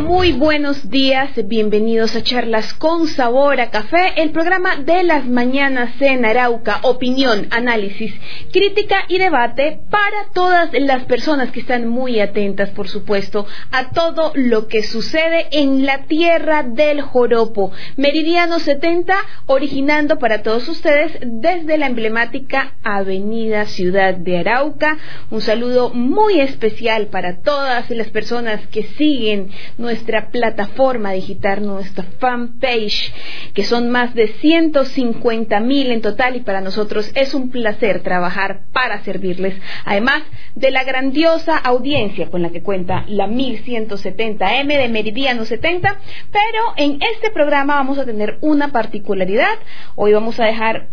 [0.00, 6.00] Muy buenos días, bienvenidos a Charlas con Sabor a Café, el programa de las mañanas
[6.00, 8.14] en Arauca, opinión, análisis,
[8.52, 14.32] crítica y debate para todas las personas que están muy atentas, por supuesto, a todo
[14.34, 19.14] lo que sucede en la tierra del Joropo, Meridiano 70,
[19.46, 24.96] originando para todos ustedes desde la emblemática Avenida Ciudad de Arauca.
[25.30, 29.50] Un saludo muy especial para todas las personas que siguen
[29.82, 29.91] nuestra
[30.30, 33.12] plataforma digital, nuestra fanpage,
[33.54, 38.62] que son más de 150 mil en total y para nosotros es un placer trabajar
[38.72, 39.54] para servirles,
[39.84, 40.22] además
[40.54, 45.98] de la grandiosa audiencia con la que cuenta la 1170M de Meridiano 70,
[46.30, 49.58] pero en este programa vamos a tener una particularidad,
[49.94, 50.88] hoy vamos a dejar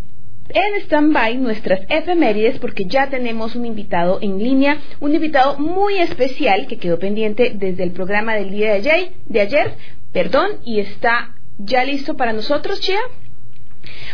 [0.49, 6.67] en stand-by nuestras efemérides porque ya tenemos un invitado en línea, un invitado muy especial
[6.67, 9.73] que quedó pendiente desde el programa del día de ayer, de ayer
[10.11, 12.99] perdón, y está ya listo para nosotros, Chia.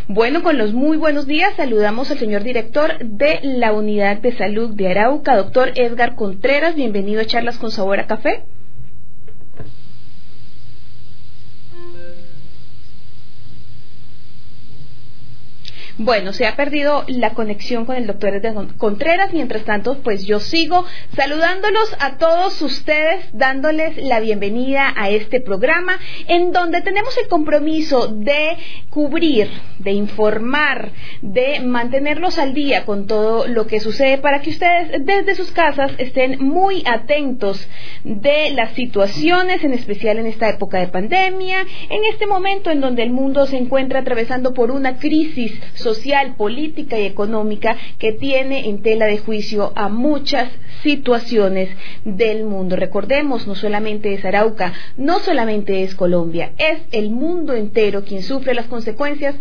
[0.07, 4.75] Bueno, con los muy buenos días saludamos al señor director de la Unidad de Salud
[4.75, 6.75] de Arauca, doctor Edgar Contreras.
[6.75, 8.43] Bienvenido a Charlas con Sabor a Café.
[15.97, 18.41] Bueno, se ha perdido la conexión con el doctor
[18.77, 19.31] Contreras.
[19.31, 20.83] Mientras tanto, pues yo sigo
[21.15, 25.97] saludándolos a todos ustedes, dándoles la bienvenida a este programa
[26.27, 28.57] en donde tenemos el compromiso de
[28.89, 30.91] cubrir, de informar,
[31.21, 35.93] de mantenerlos al día con todo lo que sucede para que ustedes desde sus casas
[35.97, 37.69] estén muy atentos
[38.03, 43.03] de las situaciones, en especial en esta época de pandemia, en este momento en donde
[43.03, 48.81] el mundo se encuentra atravesando por una crisis social, política y económica que tiene en
[48.81, 50.49] tela de juicio a muchas
[50.81, 51.69] situaciones
[52.03, 52.75] del mundo.
[52.75, 58.55] Recordemos, no solamente es Arauca, no solamente es Colombia, es el mundo entero quien sufre
[58.55, 59.35] las consecuencias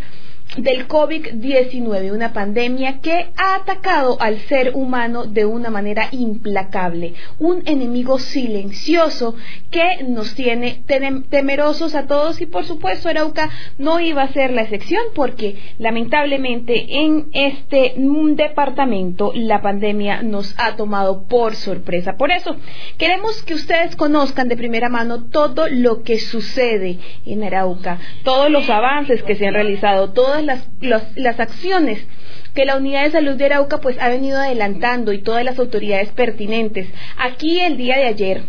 [0.56, 7.62] del COVID-19, una pandemia que ha atacado al ser humano de una manera implacable, un
[7.66, 9.34] enemigo silencioso
[9.70, 10.82] que nos tiene
[11.28, 17.00] temerosos a todos y por supuesto Arauca no iba a ser la excepción porque lamentablemente
[17.00, 17.94] en este
[18.36, 22.16] departamento la pandemia nos ha tomado por sorpresa.
[22.16, 22.56] Por eso
[22.96, 28.70] queremos que ustedes conozcan de primera mano todo lo que sucede en Arauca, todos los
[28.70, 32.06] avances que se han realizado, todas las, acciones
[32.54, 36.10] que la Unidad de Salud de Arauca pues ha venido adelantando y todas las autoridades
[36.10, 36.88] pertinentes.
[37.18, 38.42] Aquí el día de ayer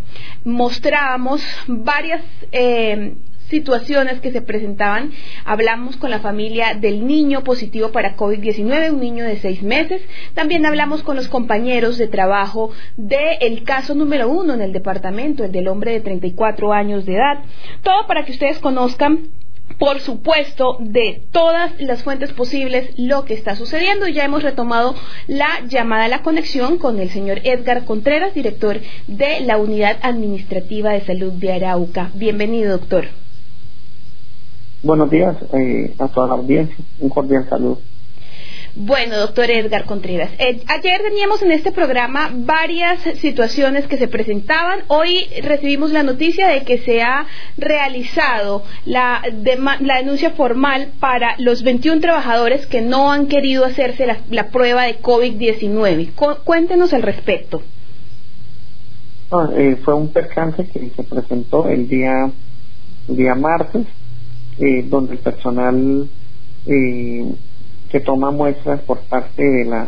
[0.44, 3.16] mostrábamos varias eh,
[3.50, 5.12] situaciones que se presentaban.
[5.44, 10.02] Hablamos con la familia del niño positivo para COVID-19, un niño de seis meses.
[10.34, 15.52] También hablamos con los compañeros de trabajo del caso número uno en el departamento, el
[15.52, 17.40] del hombre de 34 años de edad.
[17.82, 19.30] Todo para que ustedes conozcan
[19.78, 24.08] por supuesto, de todas las fuentes posibles lo que está sucediendo.
[24.08, 24.96] Ya hemos retomado
[25.28, 30.92] la llamada a la conexión con el señor Edgar Contreras, director de la Unidad Administrativa
[30.92, 32.12] de Salud de Arauca.
[32.14, 33.08] Bienvenido, doctor.
[34.84, 36.78] Buenos días eh, a toda la audiencia.
[37.00, 37.80] Un cordial saludo.
[38.78, 44.82] Bueno, doctor Edgar Contreras, eh, ayer teníamos en este programa varias situaciones que se presentaban.
[44.88, 47.26] Hoy recibimos la noticia de que se ha
[47.56, 49.22] realizado la,
[49.80, 55.00] la denuncia formal para los 21 trabajadores que no han querido hacerse la, prueba de
[55.00, 56.12] COVID-19.
[56.44, 57.62] Cuéntenos al respecto.
[59.56, 62.30] Eh, fue un percance que se presentó el día,
[63.08, 63.88] el día martes,
[64.60, 66.10] eh, donde el personal
[67.96, 69.88] que toma muestras por parte de la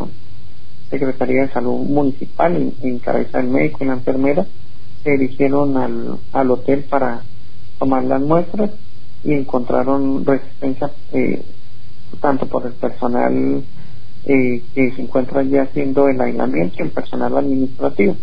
[0.89, 4.45] Secretaría de Salud Municipal en, cabeza del médico y la enfermera
[5.03, 7.23] se dirigieron al, al hotel para
[7.77, 8.71] tomar las muestras
[9.25, 11.43] y encontraron resistencia eh,
[12.21, 13.61] tanto por el personal
[14.23, 18.15] eh, que se encuentra ya haciendo el aislamiento y el personal administrativo.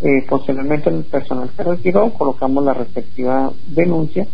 [0.00, 4.26] Eh, posteriormente el personal se retiró, colocamos la respectiva denuncia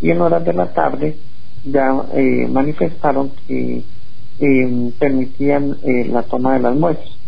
[0.00, 1.16] y en horas de la tarde
[1.64, 3.82] ya eh, manifestaron que
[4.40, 7.20] eh, permitían eh, la toma de las muestras.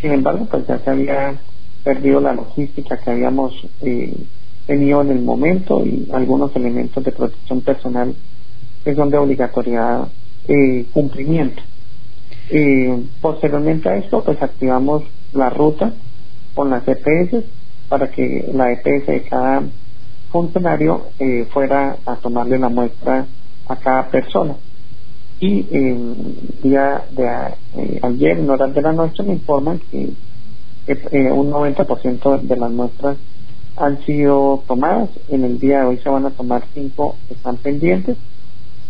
[0.00, 1.38] Sin embargo, pues ya se había
[1.82, 4.14] perdido la logística que habíamos eh,
[4.66, 8.14] tenido en el momento y algunos elementos de protección personal
[8.84, 10.08] que son de obligatoriedad
[10.46, 11.62] eh, cumplimiento.
[12.50, 15.02] Eh, posteriormente a esto, pues activamos
[15.32, 15.92] la ruta
[16.54, 17.44] con las EPS
[17.88, 19.62] para que la EPS de cada
[20.30, 21.06] funcionario
[21.50, 23.26] fuera a tomarle la muestra
[23.66, 24.56] a cada persona.
[25.40, 27.26] Y el día de
[27.76, 30.10] eh, ayer, en horas de la noche, me informan que
[30.86, 33.16] eh, un 90% de las muestras
[33.76, 35.10] han sido tomadas.
[35.28, 38.16] En el día de hoy se van a tomar cinco que están pendientes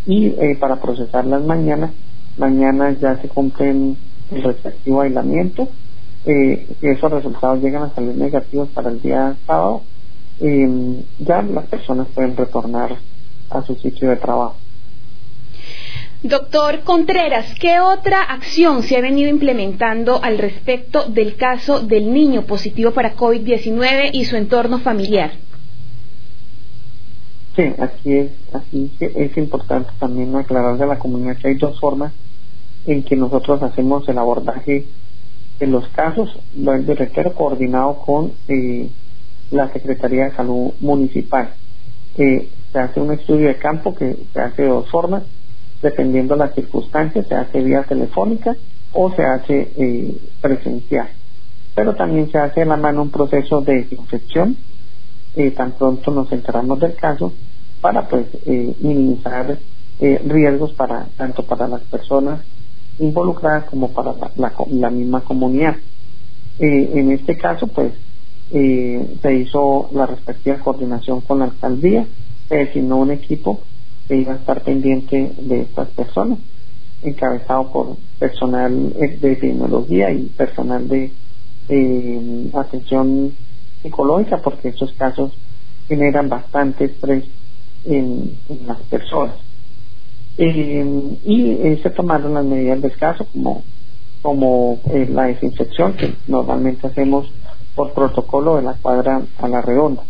[0.06, 1.93] y eh, para procesarlas mañana,
[2.39, 3.97] mañana ya se cumplen
[4.31, 5.69] el respectivo aislamiento.
[6.25, 9.83] Eh, esos resultados llegan a salir negativos para el día sábado.
[10.41, 12.97] Eh, ya las personas pueden retornar
[13.50, 14.56] a su sitio de trabajo.
[16.23, 22.43] Doctor Contreras, ¿qué otra acción se ha venido implementando al respecto del caso del niño
[22.43, 25.31] positivo para COVID-19 y su entorno familiar?
[27.55, 32.12] Sí, así es, así es importante también aclararle a la comunidad que hay dos formas
[32.87, 34.87] en que nosotros hacemos el abordaje
[35.61, 38.91] de los casos, lo reitero coordinado con eh,
[39.53, 41.50] la Secretaría de Salud Municipal.
[42.17, 45.23] Eh, se hace un estudio de campo que se hace de dos formas,
[45.82, 48.56] dependiendo de las circunstancias, se hace vía telefónica
[48.92, 51.08] o se hace eh, presencial.
[51.75, 54.56] Pero también se hace en la mano un proceso de desinfección,
[55.36, 57.32] eh, tan pronto nos enteramos del caso,
[57.80, 59.58] para pues eh, minimizar
[60.00, 62.40] eh, riesgos para tanto para las personas
[62.98, 65.76] involucradas como para la, la, misma comunidad.
[66.58, 67.92] En este caso, pues,
[68.50, 72.04] se hizo la respectiva coordinación con la alcaldía,
[72.48, 73.60] se designó un equipo
[74.08, 76.38] que iba a estar pendiente de estas personas,
[77.02, 81.12] encabezado por personal de epidemiología y personal de
[81.69, 83.32] eh, atención
[83.82, 85.32] psicológica, porque estos casos
[85.87, 87.25] generan bastante estrés
[87.84, 89.37] en, las personas.
[90.38, 93.62] Eh, y eh, se tomaron las medidas de caso como
[94.22, 97.31] como eh, la desinfección que normalmente hacemos
[97.75, 100.02] por protocolo de la cuadra a la redonda.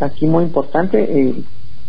[0.00, 1.34] Aquí muy importante eh,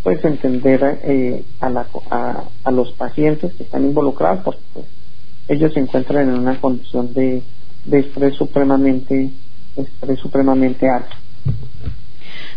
[0.06, 4.86] pues entender eh, a, los pacientes que están involucrados porque pues,
[5.48, 7.42] ellos se encuentran en una condición de,
[7.84, 9.32] de estrés supremamente
[9.74, 11.16] estrés supremamente alto.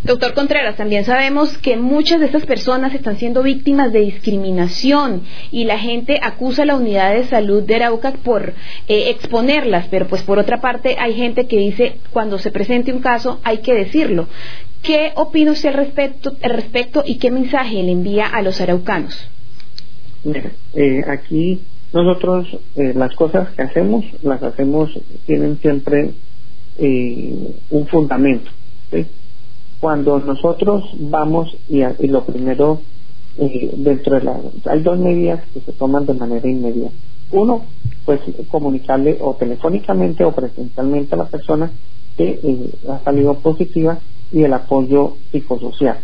[0.04, 5.64] Doctor Contreras, también sabemos que muchas de estas personas están siendo víctimas de discriminación y
[5.64, 8.54] la gente acusa a la unidad de salud de Arauca por
[8.88, 13.02] eh, exponerlas, pero pues por otra parte hay gente que dice cuando se presente un
[13.02, 14.28] caso hay que decirlo.
[14.82, 19.30] ¿Qué opina usted al respecto, al respecto y qué mensaje le envía a los araucanos?
[20.24, 21.62] Mira, eh, aquí
[21.94, 24.92] nosotros eh, las cosas que hacemos las hacemos
[25.26, 26.12] tienen siempre
[26.78, 28.52] eh, un fundamento.
[29.80, 32.82] Cuando nosotros vamos y, y lo primero
[33.38, 36.94] eh, dentro de la hay dos medidas que se toman de manera inmediata.
[37.32, 37.64] Uno,
[38.06, 41.72] pues comunicarle o telefónicamente o presencialmente a la persona
[42.18, 44.00] que eh, ha salido positiva
[44.32, 46.00] y el apoyo psicosocial.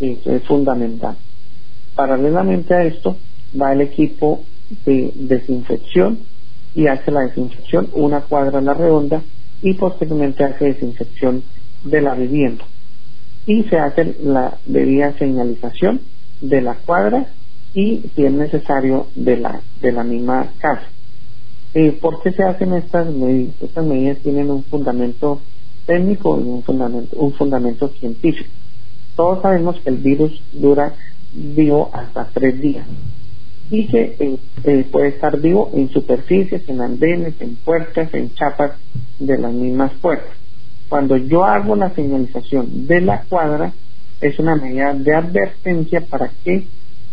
[0.00, 1.16] Es fundamental.
[1.94, 3.16] Paralelamente a esto,
[3.60, 4.42] va el equipo
[4.84, 6.18] de desinfección
[6.74, 9.22] y hace la desinfección una cuadra a la redonda
[9.62, 11.42] y posteriormente hace desinfección
[11.84, 12.64] de la vivienda.
[13.46, 16.00] Y se hace la debida señalización
[16.40, 17.28] de la cuadra
[17.74, 20.88] y, si es necesario, de la, de la misma casa.
[21.74, 23.54] Eh, ¿Por qué se hacen estas medidas?
[23.60, 25.40] Estas medidas tienen un fundamento
[25.86, 28.50] técnico y un fundamento, un fundamento científico.
[29.14, 30.94] Todos sabemos que el virus dura
[31.32, 32.86] vivo hasta tres días
[33.70, 38.72] y que eh, eh, puede estar vivo en superficies, en andenes, en puertas, en chapas
[39.18, 40.36] de las mismas puertas.
[40.88, 43.72] Cuando yo hago la señalización de la cuadra,
[44.20, 46.66] es una medida de advertencia para que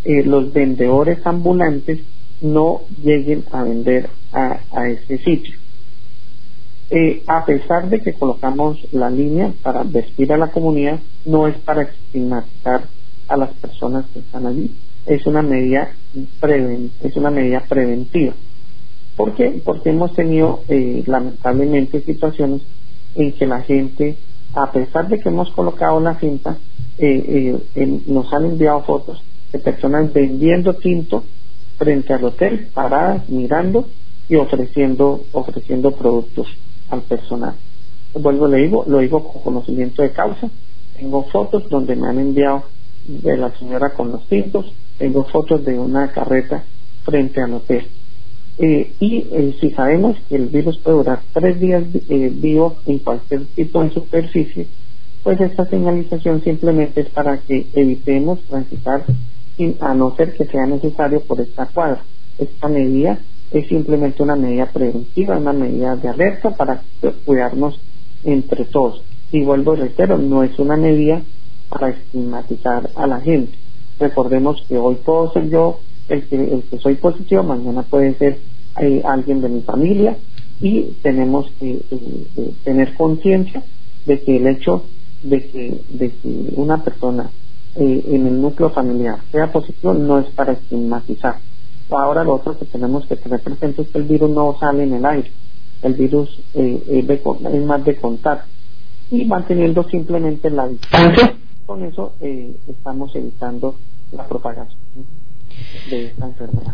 [0.04, 2.00] eh, los vendedores ambulantes
[2.42, 5.63] no lleguen a vender a, a ese sitio.
[6.90, 11.58] Eh, a pesar de que colocamos la línea para vestir a la comunidad, no es
[11.58, 12.88] para estigmatizar
[13.28, 14.70] a las personas que están allí,
[15.06, 15.90] es una medida
[16.40, 18.34] preven, es una medida preventiva.
[19.16, 19.62] ¿Por qué?
[19.64, 22.62] Porque hemos tenido eh, lamentablemente situaciones
[23.16, 24.18] en que la gente,
[24.54, 26.58] a pesar de que hemos colocado la cinta,
[26.98, 29.22] eh, eh, nos han enviado fotos
[29.52, 31.24] de personas vendiendo tinto
[31.78, 33.88] frente al hotel, paradas, mirando
[34.30, 36.48] y ofreciendo, ofreciendo productos
[36.94, 37.56] al personal.
[38.14, 40.50] Vuelvo, le digo, lo digo con conocimiento de causa.
[40.96, 42.64] Tengo fotos donde me han enviado
[43.08, 46.64] de la señora con los tintos, tengo fotos de una carreta
[47.04, 47.88] frente al hotel.
[48.60, 53.00] Eh, y eh, si sabemos que el virus puede durar tres días eh, vivo en
[53.00, 54.68] cualquier tipo de superficie,
[55.24, 59.06] pues esta señalización simplemente es para que evitemos transitar
[59.58, 62.04] sin, a no ser que sea necesario por esta cuadra.
[62.38, 63.20] Esta medida
[63.54, 66.82] es simplemente una medida preventiva, una medida de alerta para
[67.26, 67.80] cuidarnos
[68.24, 69.04] entre todos.
[69.32, 71.22] Y vuelvo y reitero, no es una medida
[71.70, 73.54] para estigmatizar a la gente.
[74.00, 75.80] Recordemos que hoy puedo ser yo
[76.10, 78.40] el que, el que soy positivo, mañana puede ser
[78.82, 80.18] eh, alguien de mi familia
[80.60, 83.64] y tenemos que eh, eh, tener conciencia
[84.06, 84.84] de que el hecho
[85.22, 87.30] de que, de que una persona
[87.76, 91.38] en el núcleo familiar sea positivo no es para estigmatizar.
[91.90, 94.94] Ahora lo otro que tenemos que tener presente es que el virus no sale en
[94.94, 95.32] el aire,
[95.82, 98.46] el virus es, más de contar
[99.12, 101.36] y manteniendo simplemente la distancia,
[101.66, 102.14] con eso
[102.68, 103.76] estamos evitando
[104.12, 104.80] la propagación
[105.90, 106.74] de esta enfermedad.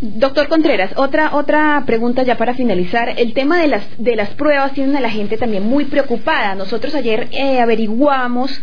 [0.00, 3.14] Doctor Contreras, otra otra pregunta ya para finalizar.
[3.16, 6.54] El tema de las de las pruebas tiene a la gente también muy preocupada.
[6.54, 8.60] Nosotros ayer eh, averiguamos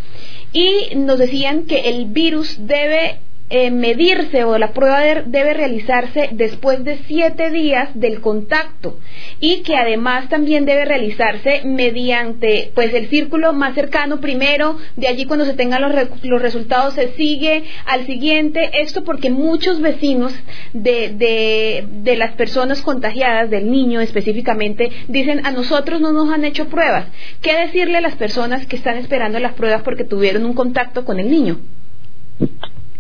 [0.54, 3.22] y nos decían que el virus debe
[3.52, 8.98] eh, medirse o la prueba debe realizarse después de siete días del contacto
[9.40, 15.26] y que además también debe realizarse mediante pues el círculo más cercano primero, de allí
[15.26, 15.92] cuando se tengan los,
[16.24, 20.34] los resultados se sigue al siguiente, esto porque muchos vecinos
[20.74, 26.46] de, de, de las personas contagiadas, del niño específicamente, dicen a nosotros no nos han
[26.46, 27.06] hecho pruebas.
[27.42, 31.20] ¿Qué decirle a las personas que están esperando las pruebas porque tuvieron un contacto con
[31.20, 31.60] el niño?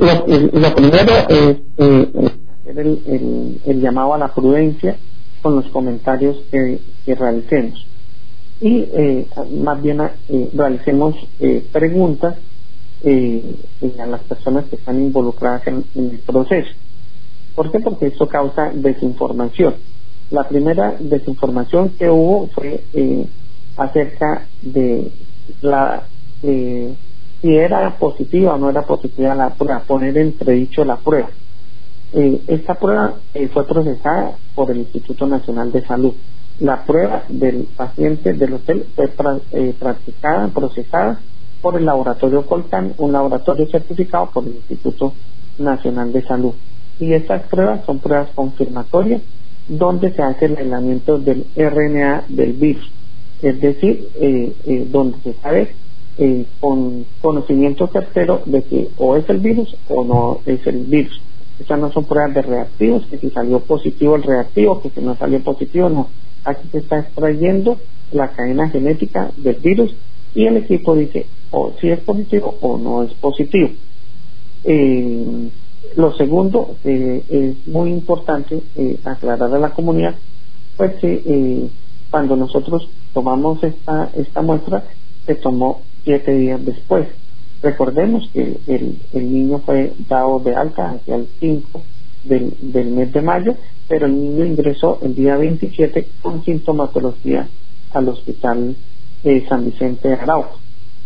[0.01, 2.11] Lo, primero es eh,
[2.65, 4.97] el, el, llamado a la prudencia
[5.43, 7.85] con los comentarios que, realicemos.
[8.61, 9.27] Y eh,
[9.63, 12.35] más bien eh, realicemos eh, preguntas
[13.03, 16.71] a las personas que están involucradas en, el proceso.
[17.53, 17.79] ¿Por qué?
[17.79, 19.75] Porque esto causa desinformación.
[20.31, 22.83] La primera desinformación que hubo fue
[23.77, 25.11] acerca de
[25.61, 26.03] la
[27.41, 31.29] si era positiva o no era positiva la prueba, poner entredicho la prueba.
[32.13, 36.13] Eh, esta prueba eh, fue procesada por el Instituto Nacional de Salud.
[36.59, 39.09] La prueba del paciente del hotel fue
[39.53, 41.19] eh, practicada, procesada
[41.61, 45.13] por el laboratorio Coltan, un laboratorio certificado por el Instituto
[45.57, 46.53] Nacional de Salud.
[46.99, 49.21] Y estas pruebas son pruebas confirmatorias
[49.67, 52.91] donde se hace el aislamiento del RNA del virus,
[53.41, 54.09] es decir,
[54.91, 55.75] donde se sabe
[56.23, 61.19] eh, con conocimiento certero de que o es el virus o no es el virus.
[61.59, 65.15] Estas no son pruebas de reactivos, que si salió positivo el reactivo, que si no
[65.15, 66.09] salió positivo no.
[66.43, 67.79] Aquí se está extrayendo
[68.11, 69.95] la cadena genética del virus
[70.35, 73.69] y el equipo dice o si es positivo o no es positivo.
[74.63, 75.49] Eh,
[75.95, 78.61] lo segundo, eh, es muy importante
[79.05, 80.13] aclarar a la comunidad,
[80.77, 81.67] pues que
[82.11, 84.83] cuando nosotros tomamos esta, esta muestra,
[85.25, 87.07] se tomó siete días después.
[87.61, 91.81] Recordemos que el, el niño fue dado de alta hacia el 5
[92.23, 93.55] del, del mes de mayo,
[93.87, 97.47] pero el niño ingresó el día 27 con sintomatología
[97.93, 98.75] al hospital
[99.23, 100.59] de San Vicente de Arauco.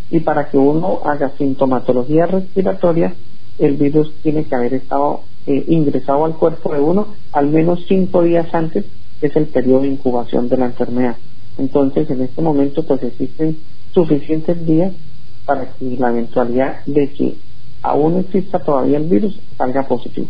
[0.09, 3.15] Y para que uno haga sintomatología respiratoria,
[3.57, 8.23] el virus tiene que haber estado eh, ingresado al cuerpo de uno al menos cinco
[8.23, 8.85] días antes,
[9.19, 11.17] que es el periodo de incubación de la enfermedad.
[11.57, 13.57] Entonces, en este momento, pues existen
[13.95, 14.91] suficientes días
[15.45, 17.35] para que la eventualidad de que
[17.81, 20.27] aún exista todavía el virus salga positivo.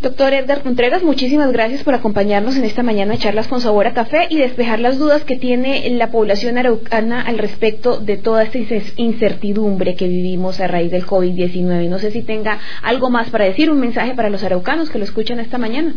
[0.00, 3.94] Doctor Edgar Contreras, muchísimas gracias por acompañarnos en esta mañana de charlas con sabor a
[3.94, 8.58] café y despejar las dudas que tiene la población araucana al respecto de toda esta
[8.96, 11.88] incertidumbre que vivimos a raíz del COVID-19.
[11.88, 15.04] No sé si tenga algo más para decir, un mensaje para los araucanos que lo
[15.04, 15.96] escuchan esta mañana.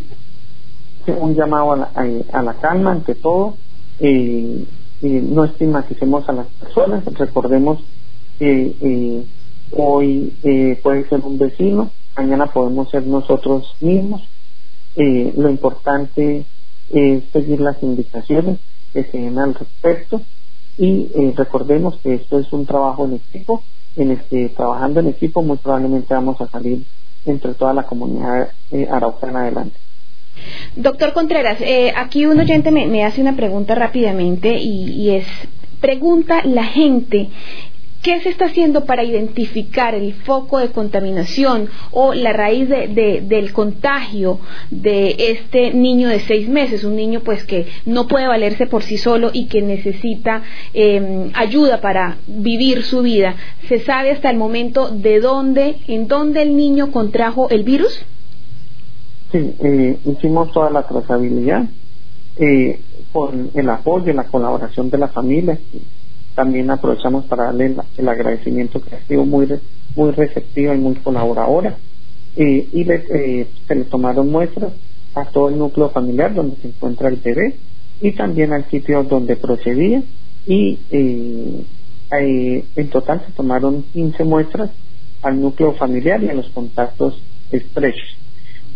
[1.06, 1.90] Un llamado a la,
[2.32, 3.56] a la calma ante todo.
[4.00, 4.64] Eh,
[5.08, 7.80] no estigmaticemos a las personas, recordemos
[8.38, 9.24] que eh,
[9.72, 14.22] hoy eh, puede ser un vecino, mañana podemos ser nosotros mismos.
[14.96, 16.44] Eh, lo importante
[16.90, 18.58] es seguir las indicaciones
[18.92, 20.20] que se den al respecto
[20.78, 23.62] y recordemos que esto es un trabajo en equipo,
[23.96, 26.84] en el que trabajando en equipo muy probablemente vamos a salir
[27.26, 28.50] entre toda la comunidad
[28.90, 29.78] araucana adelante.
[30.76, 35.26] Doctor Contreras, eh, aquí un oyente me, hace una pregunta rápidamente y, es,
[35.80, 37.28] pregunta la gente
[38.02, 44.40] ¿Qué se está haciendo para identificar el foco de contaminación o la raíz del contagio
[44.70, 46.82] de este niño de seis meses?
[46.82, 50.42] Un niño pues que no puede valerse por sí solo y que necesita
[50.74, 53.36] em, ayuda para vivir su vida.
[53.68, 58.04] ¿Se sabe hasta el momento de dónde, en dónde el niño contrajo el virus?
[59.32, 61.64] Sí, eh, hicimos toda la trazabilidad
[62.36, 62.80] eh,
[63.12, 65.58] con el apoyo y la colaboración de la familia
[66.34, 69.48] también aprovechamos para darle el, agradecimiento que ha sido muy,
[69.94, 71.76] muy receptiva y muy colaboradora.
[72.36, 74.72] Eh, y eh, se le tomaron muestras
[75.14, 77.56] a todo el núcleo familiar donde se encuentra el bebé
[78.00, 80.02] y también al sitio donde procedía
[80.46, 84.70] y eh, en total se tomaron 15 muestras
[85.20, 88.16] al núcleo familiar y a los contactos estrechos.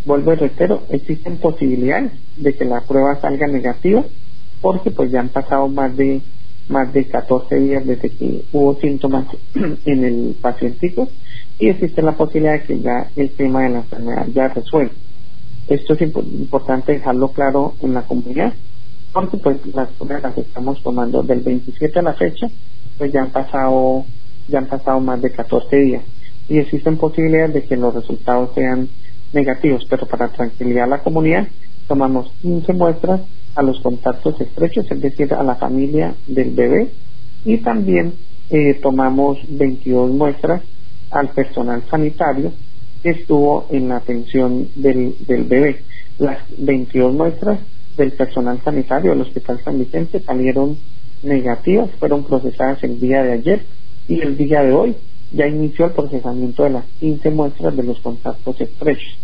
[0.07, 4.05] Vuelvo y reitero, existen posibilidades de que la prueba salga negativa
[4.61, 6.23] porque pues ya han pasado más de
[6.69, 9.27] más de 14 días desde que hubo síntomas
[9.85, 11.09] en el pacientito
[11.59, 14.95] y existe la posibilidad de que ya el tema de la enfermedad ya resuelva.
[15.67, 18.55] Esto es importante dejarlo claro en la comunidad
[19.13, 22.47] porque pues las pruebas que estamos tomando del 27 a la fecha
[22.97, 24.05] pues ya han pasado
[24.47, 26.05] ya han pasado más de 14 días
[26.49, 28.89] y existen posibilidades de que los resultados sean
[29.33, 31.49] negativos pero para tranquilidad la comunidad
[31.87, 33.21] tomamos 15 muestras
[33.55, 36.91] a los contactos estrechos, es decir, a la familia del bebé,
[37.45, 38.13] y también
[38.51, 40.63] eh, tomamos 22 muestras
[41.11, 42.53] al personal sanitario
[43.03, 45.83] que estuvo en la atención del, del bebé.
[46.19, 47.61] Las 22 muestras
[47.97, 50.77] del personal sanitario del Hospital San Vicente salieron
[51.23, 53.63] negativas, fueron procesadas el día de ayer
[54.09, 54.97] y el día de hoy
[55.37, 59.17] ya inició el procesamiento de las 15 muestras de los contactos estrechos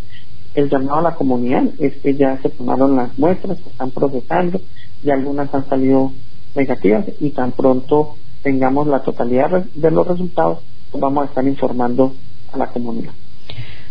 [0.55, 4.61] el llamado a la comunidad es que ya se tomaron las muestras, se están procesando
[5.03, 6.13] y algunas han salido
[6.55, 10.59] negativas y tan pronto tengamos la totalidad de los resultados,
[10.91, 12.15] pues vamos a estar informando
[12.53, 13.13] a la comunidad.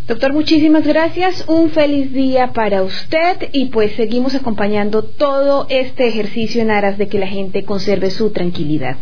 [0.07, 1.47] Doctor, muchísimas gracias.
[1.47, 7.07] Un feliz día para usted y pues seguimos acompañando todo este ejercicio en aras de
[7.07, 8.97] que la gente conserve su tranquilidad.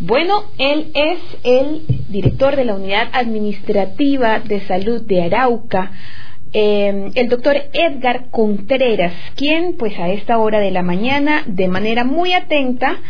[0.00, 5.92] Bueno, él es el director de la Unidad Administrativa de Salud de Arauca.
[6.52, 12.04] Em, el doctor Edgar Contreras, quien pues a esta hora de la mañana, de manera
[12.04, 13.00] muy atenta,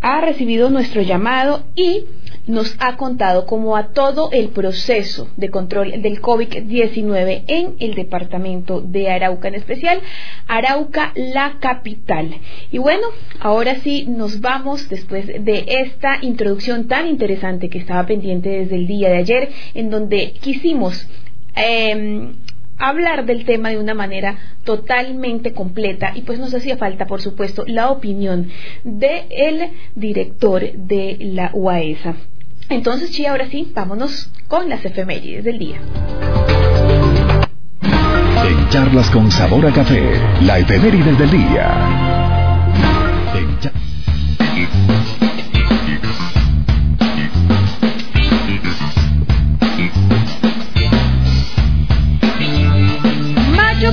[0.00, 2.04] ha recibido nuestro llamado y
[2.46, 8.80] nos ha contado cómo a todo el proceso de control del COVID-19 en el departamento
[8.80, 10.00] de Arauca, en especial
[10.48, 12.34] Arauca, la capital.
[12.72, 13.06] Y bueno,
[13.40, 18.86] ahora sí nos vamos después de esta introducción tan interesante que estaba pendiente desde el
[18.86, 21.06] día de ayer, en donde quisimos
[21.56, 22.32] eh,
[22.80, 27.64] hablar del tema de una manera totalmente completa y pues nos hacía falta, por supuesto,
[27.66, 28.48] la opinión
[28.82, 32.14] del director de la UAESA.
[32.68, 35.78] Entonces, sí, ahora sí, vámonos con las efemérides del día.
[37.82, 40.02] En charlas con sabor a café,
[40.42, 41.74] la efemérides del día.
[43.34, 43.58] En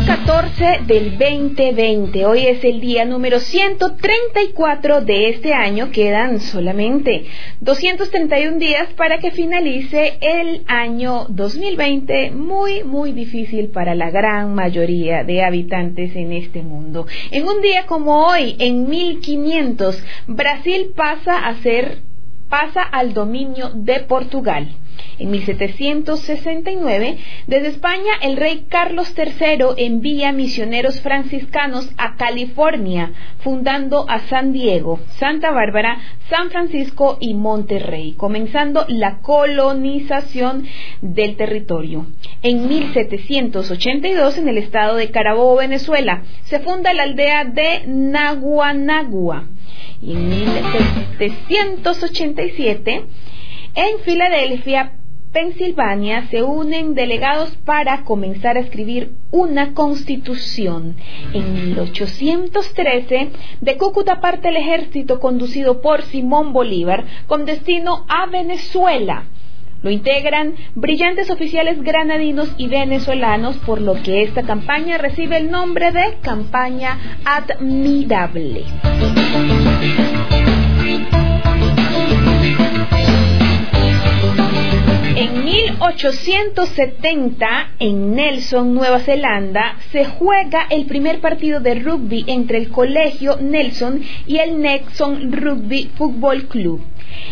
[0.08, 2.26] 14 del 2020.
[2.26, 5.91] Hoy es el día número 134 de este año.
[5.91, 7.26] Quedan solamente
[7.60, 12.32] 231 días para que finalice el año 2020.
[12.32, 17.06] Muy, muy difícil para la gran mayoría de habitantes en este mundo.
[17.32, 21.98] En un día como hoy, en 1500, Brasil pasa a ser
[22.48, 24.70] pasa al dominio de Portugal.
[25.20, 34.20] En 1769, desde España, el rey Carlos III envía misioneros franciscanos a California, fundando a
[34.28, 40.66] San Diego, Santa Bárbara, San Francisco y Monterrey, comenzando la colonización
[41.02, 42.06] del territorio.
[42.44, 49.46] En 1782, en el estado de Carabobo, Venezuela, se funda la aldea de Naguanagua.
[50.02, 53.06] Y en 1787,
[53.78, 54.94] en Filadelfia,
[55.32, 60.96] Pensilvania se unen delegados para comenzar a escribir una constitución.
[61.32, 63.30] En 1813,
[63.62, 69.26] de Cúcuta parte el ejército conducido por Simón Bolívar con destino a Venezuela.
[69.84, 75.92] Lo integran brillantes oficiales granadinos y venezolanos, por lo que esta campaña recibe el nombre
[75.92, 78.63] de campaña admirable.
[85.20, 92.70] En 1870, en Nelson, Nueva Zelanda, se juega el primer partido de rugby entre el
[92.70, 96.84] Colegio Nelson y el Nelson Rugby Football Club.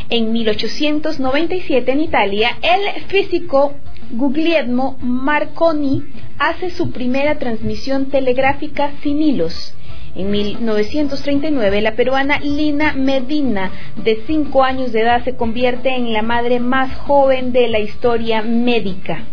[0.09, 3.75] En 1897, en Italia, el físico
[4.09, 6.05] Guglielmo Marconi
[6.39, 9.75] hace su primera transmisión telegráfica sin hilos.
[10.15, 16.21] En 1939, la peruana Lina Medina, de 5 años de edad, se convierte en la
[16.21, 19.25] madre más joven de la historia médica.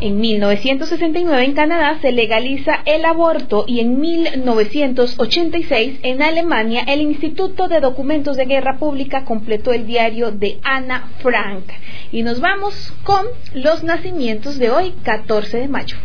[0.00, 7.68] En 1969 en Canadá se legaliza el aborto y en 1986 en Alemania el Instituto
[7.68, 11.64] de Documentos de Guerra Pública completó el diario de Ana Frank.
[12.12, 15.96] Y nos vamos con los nacimientos de hoy, 14 de mayo.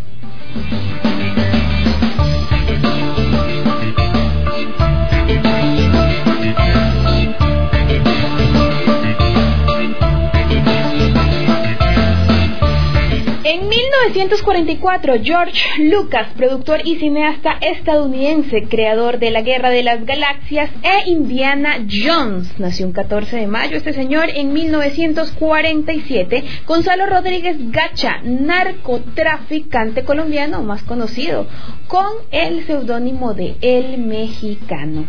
[13.48, 20.72] En 1944, George Lucas, productor y cineasta estadounidense, creador de La Guerra de las Galaxias,
[20.82, 28.20] e Indiana Jones, nació un 14 de mayo este señor en 1947, Gonzalo Rodríguez Gacha,
[28.24, 31.46] narcotraficante colombiano más conocido,
[31.86, 35.06] con el seudónimo de El Mexicano.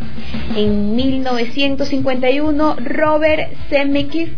[0.55, 4.29] En 1951, Robert Zemeckis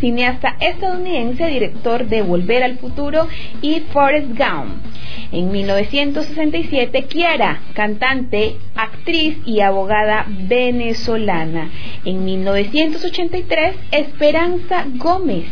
[0.00, 3.26] cineasta estadounidense, director de Volver al Futuro
[3.62, 4.84] y Forrest Gump.
[5.32, 11.70] En 1967, Kiara, cantante, actriz y abogada venezolana.
[12.04, 15.46] En 1983, Esperanza Gómez,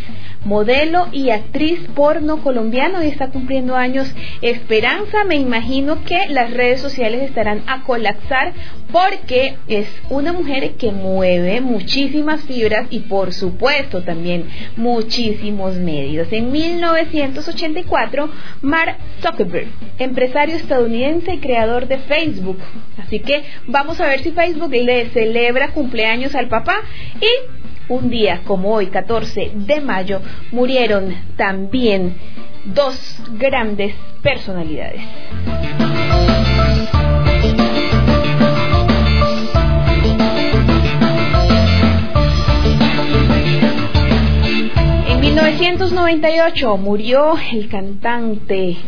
[0.45, 5.25] modelo y actriz porno colombiano y está cumpliendo años Esperanza.
[5.25, 8.53] Me imagino que las redes sociales estarán a colapsar
[8.93, 14.45] porque es una mujer que mueve muchísimas fibras y por supuesto también
[14.77, 16.29] muchísimos medios.
[16.31, 18.31] En 1984,
[18.63, 19.64] Mark Zuckerberg,
[19.99, 22.59] empresario estadounidense y creador de Facebook.
[22.99, 26.77] Así que vamos a ver si Facebook le celebra cumpleaños al papá
[27.21, 30.21] y un día como hoy, 14 de mayo,
[30.53, 32.15] murieron también
[32.65, 35.03] dos grandes personalidades.
[45.09, 48.79] En 1998 murió el cantante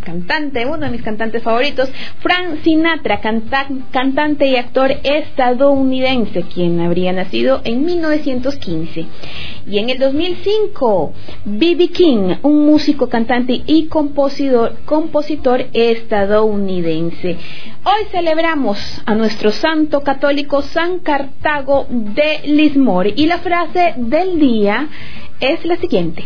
[0.00, 7.60] cantante, uno de mis cantantes favoritos, Frank Sinatra, cantante y actor estadounidense, quien habría nacido
[7.64, 9.06] en 1915.
[9.66, 11.12] Y en el 2005,
[11.44, 11.88] B.B.
[11.88, 17.36] King, un músico, cantante y compositor, compositor estadounidense.
[17.84, 24.88] Hoy celebramos a nuestro santo católico San Cartago de Lismore y la frase del día
[25.40, 26.24] es la siguiente.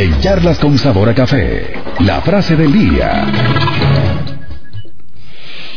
[0.00, 3.30] En Charlas con Sabor a Café, la frase del día.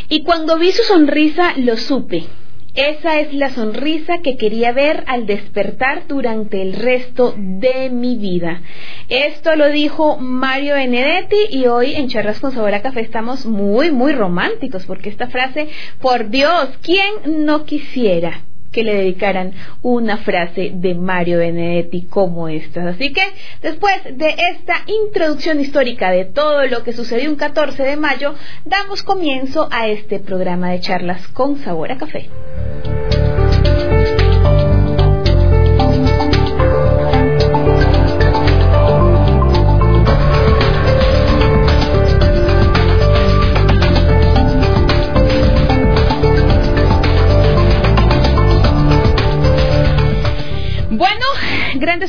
[0.08, 2.24] Y cuando vi su sonrisa, lo supe.
[2.74, 8.62] Esa es la sonrisa que quería ver al despertar durante el resto de mi vida.
[9.10, 13.90] Esto lo dijo Mario Benedetti y hoy en Charlas con Sabor a Café estamos muy,
[13.90, 15.68] muy románticos porque esta frase,
[16.00, 18.40] por Dios, ¿quién no quisiera?
[18.74, 22.88] Que le dedicaran una frase de Mario Benedetti como esta.
[22.88, 23.22] Así que
[23.62, 28.34] después de esta introducción histórica de todo lo que sucedió un 14 de mayo,
[28.64, 32.28] damos comienzo a este programa de charlas con sabor a café.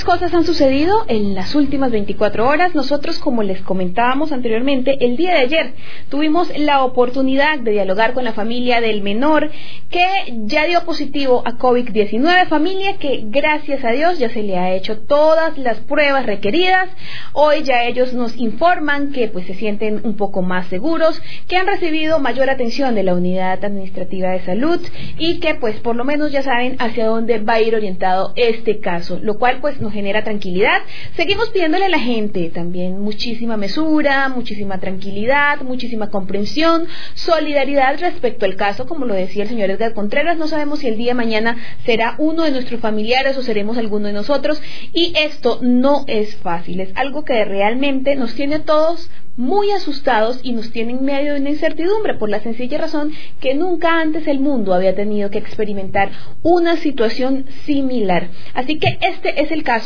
[0.06, 2.76] Cosas han sucedido en las últimas 24 horas.
[2.76, 5.74] Nosotros, como les comentábamos anteriormente, el día de ayer
[6.10, 9.50] tuvimos la oportunidad de dialogar con la familia del menor
[9.90, 10.06] que
[10.46, 15.00] ya dio positivo a COVID-19, familia que gracias a Dios ya se le ha hecho
[15.00, 16.88] todas las pruebas requeridas.
[17.34, 21.66] Hoy ya ellos nos informan que pues se sienten un poco más seguros, que han
[21.66, 24.80] recibido mayor atención de la unidad administrativa de salud
[25.18, 28.80] y que pues por lo menos ya saben hacia dónde va a ir orientado este
[28.80, 30.82] caso, lo cual pues nos genera tranquilidad.
[31.16, 38.56] Seguimos pidiéndole a la gente también muchísima mesura, muchísima tranquilidad, muchísima comprensión, solidaridad respecto al
[38.56, 41.58] caso, como lo decía el señor Edgar Contreras, no sabemos si el día de mañana
[41.86, 44.62] será uno de nuestros familiares o seremos alguno de nosotros
[44.94, 50.40] y esto no es fácil, es algo que realmente nos tiene a todos muy asustados
[50.44, 54.40] y nos tienen medio de una incertidumbre por la sencilla razón que nunca antes el
[54.40, 58.30] mundo había tenido que experimentar una situación similar.
[58.54, 59.85] Así que este es el caso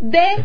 [0.00, 0.44] de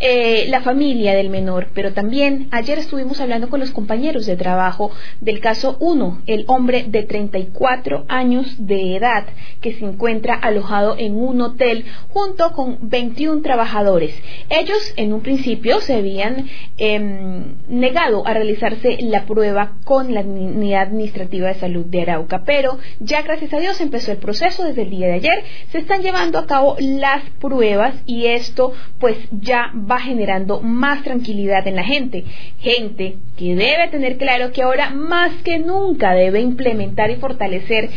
[0.00, 4.90] eh, la familia del menor, pero también ayer estuvimos hablando con los compañeros de trabajo
[5.20, 9.26] del caso 1, el hombre de 34 años de edad
[9.60, 14.14] que se encuentra alojado en un hotel junto con 21 trabajadores.
[14.48, 20.82] Ellos en un principio se habían em, negado a realizarse la prueba con la unidad
[20.82, 24.90] administrativa de salud de Arauca, pero ya gracias a Dios empezó el proceso desde el
[24.90, 29.91] día de ayer, se están llevando a cabo las pruebas y esto pues ya va
[29.92, 32.24] va generando más tranquilidad en la gente.
[32.58, 37.90] Gente que debe tener claro que ahora más que nunca debe implementar y fortalecer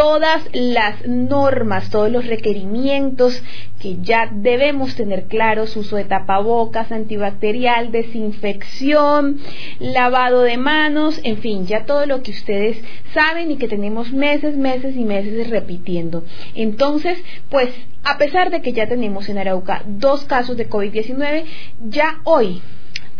[0.00, 3.42] todas las normas, todos los requerimientos
[3.82, 9.40] que ya debemos tener claros, uso de tapabocas, antibacterial, desinfección,
[9.78, 12.82] lavado de manos, en fin, ya todo lo que ustedes
[13.12, 16.24] saben y que tenemos meses, meses y meses repitiendo.
[16.54, 17.68] Entonces, pues,
[18.02, 21.44] a pesar de que ya tenemos en Arauca dos casos de COVID-19,
[21.90, 22.62] ya hoy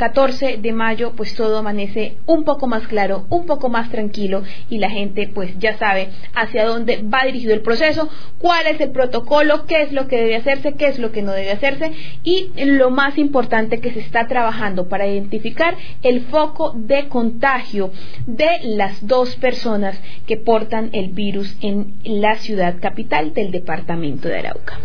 [0.01, 4.79] 14 de mayo pues todo amanece un poco más claro, un poco más tranquilo y
[4.79, 8.09] la gente pues ya sabe hacia dónde va dirigido el proceso,
[8.39, 11.33] cuál es el protocolo, qué es lo que debe hacerse, qué es lo que no
[11.33, 11.93] debe hacerse
[12.25, 17.91] y lo más importante que se está trabajando para identificar el foco de contagio
[18.27, 24.39] de las dos personas que portan el virus en la ciudad capital del departamento de
[24.39, 24.79] Arauca.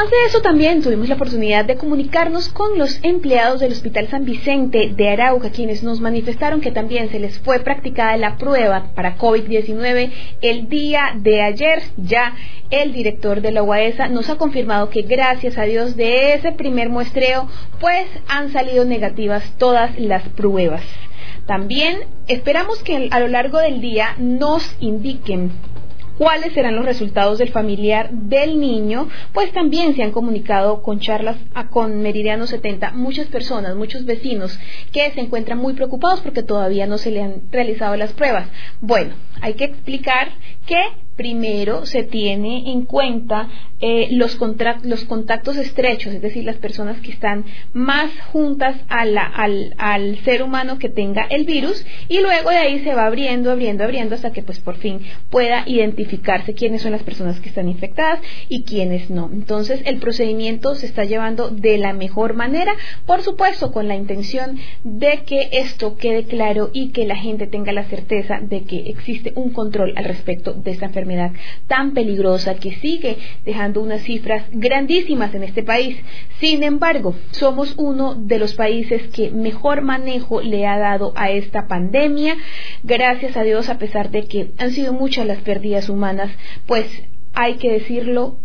[0.00, 4.24] Además de eso, también tuvimos la oportunidad de comunicarnos con los empleados del Hospital San
[4.24, 9.18] Vicente de Arauca, quienes nos manifestaron que también se les fue practicada la prueba para
[9.18, 10.10] COVID-19
[10.40, 11.82] el día de ayer.
[11.98, 12.34] Ya
[12.70, 16.88] el director de la UAESA nos ha confirmado que gracias a Dios de ese primer
[16.88, 17.46] muestreo,
[17.78, 20.82] pues han salido negativas todas las pruebas.
[21.44, 25.52] También esperamos que a lo largo del día nos indiquen
[26.20, 31.38] cuáles serán los resultados del familiar del niño, pues también se han comunicado con charlas
[31.70, 34.60] con Meridiano 70 muchas personas, muchos vecinos
[34.92, 38.48] que se encuentran muy preocupados porque todavía no se le han realizado las pruebas.
[38.82, 40.28] Bueno, hay que explicar
[40.66, 40.82] que
[41.20, 43.46] primero se tiene en cuenta
[43.82, 44.38] eh, los,
[44.84, 50.78] los, contactos estrechos, es decir, las personas que están más juntas al, al, ser humano
[50.78, 54.42] que tenga el virus y luego de ahí se va abriendo, abriendo, abriendo hasta que
[54.42, 59.28] pues por fin pueda identificarse quiénes son las personas que están infectadas y quiénes no.
[59.30, 62.72] Entonces el procedimiento se está llevando de la mejor manera,
[63.04, 67.72] por supuesto con la intención de que esto quede claro y que la gente tenga
[67.72, 71.09] la certeza de que existe un control al respecto de esta enfermedad
[71.66, 75.96] tan peligrosa que sigue dejando unas cifras grandísimas en este país.
[76.38, 81.66] Sin embargo, somos uno de los países que mejor manejo le ha dado a esta
[81.68, 82.36] pandemia.
[82.82, 86.30] Gracias a Dios, a pesar de que han sido muchas las pérdidas humanas,
[86.66, 86.86] pues
[87.32, 88.38] hay que decirlo,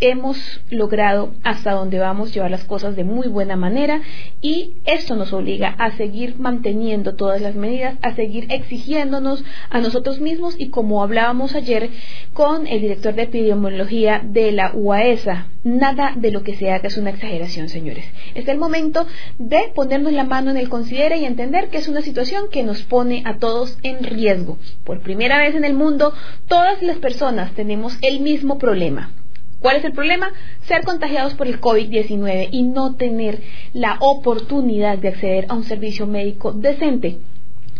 [0.00, 4.00] hemos logrado hasta donde vamos llevar las cosas de muy buena manera
[4.40, 10.20] y esto nos obliga a seguir manteniendo todas las medidas, a seguir exigiéndonos a nosotros
[10.20, 11.90] mismos y como hablábamos ayer
[12.32, 16.96] con el director de epidemiología de la UAESA, nada de lo que se haga es
[16.96, 18.04] una exageración, señores.
[18.34, 19.06] Es el momento
[19.38, 22.82] de ponernos la mano en el considere y entender que es una situación que nos
[22.82, 24.58] pone a todos en riesgo.
[24.84, 26.12] Por primera vez en el mundo,
[26.46, 29.10] todas las personas tenemos el mismo problema
[29.60, 30.32] ¿Cuál es el problema?
[30.62, 33.42] Ser contagiados por el COVID-19 y no tener
[33.72, 37.18] la oportunidad de acceder a un servicio médico decente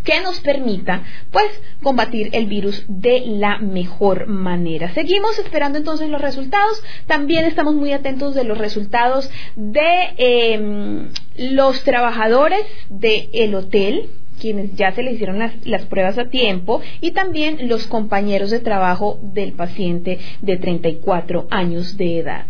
[0.09, 1.47] que nos permita pues
[1.83, 4.93] combatir el virus de la mejor manera.
[4.95, 6.83] Seguimos esperando entonces los resultados.
[7.07, 14.09] También estamos muy atentos de los resultados de em, los trabajadores del hotel
[14.39, 18.61] quienes ya se le hicieron las, las, pruebas a tiempo y también los compañeros de
[18.61, 22.47] trabajo del paciente de 34 años de edad.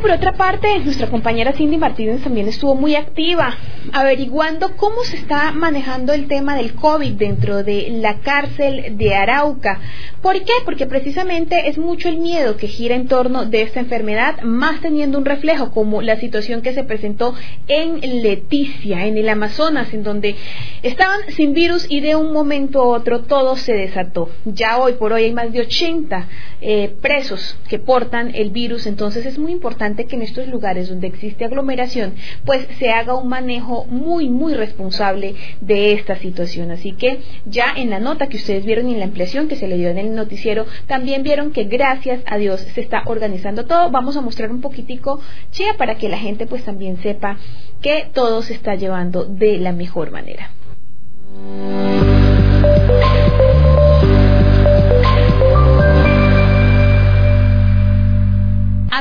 [0.00, 3.54] por otra parte, nuestra compañera Cindy Martínez también estuvo muy activa
[3.92, 9.80] averiguando cómo se está manejando el tema del COVID dentro de la cárcel de Arauca.
[10.22, 10.52] ¿Por qué?
[10.64, 15.18] Porque precisamente es mucho el miedo que gira en torno de esta enfermedad, más teniendo
[15.18, 17.34] un reflejo como la situación que se presentó
[17.68, 20.36] en Leticia, en el Amazonas, en donde
[20.82, 24.30] estaban sin virus y de un momento a otro todo se desató.
[24.44, 26.28] Ya hoy por hoy hay más de 80
[26.60, 31.06] eh, presos que portan el virus, entonces es muy importante que en estos lugares donde
[31.06, 36.70] existe aglomeración, pues se haga un manejo muy, muy responsable de esta situación.
[36.70, 39.68] Así que ya en la nota que ustedes vieron y en la ampliación que se
[39.68, 43.90] le dio en el noticiero, también vieron que gracias a Dios se está organizando todo.
[43.90, 47.38] Vamos a mostrar un poquitico, chía, para que la gente pues también sepa
[47.80, 50.50] que todo se está llevando de la mejor manera.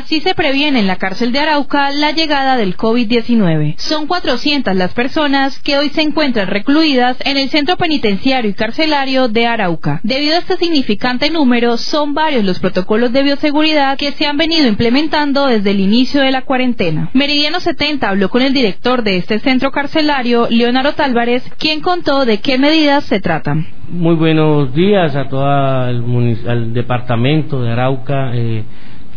[0.10, 3.76] Así se previene en la cárcel de Arauca la llegada del COVID-19.
[3.78, 9.28] Son 400 las personas que hoy se encuentran recluidas en el centro penitenciario y carcelario
[9.28, 10.00] de Arauca.
[10.02, 14.67] Debido a este significante número, son varios los protocolos de bioseguridad que se han venido
[14.67, 17.12] implementando desde el inicio de la cuarentena.
[17.13, 22.39] Meridiano 70 habló con el director de este centro carcelario, Leonardo Tálvarez, quien contó de
[22.39, 23.67] qué medidas se tratan.
[23.91, 28.32] Muy buenos días a todo el, departamento de Arauca.
[28.34, 28.63] Eh,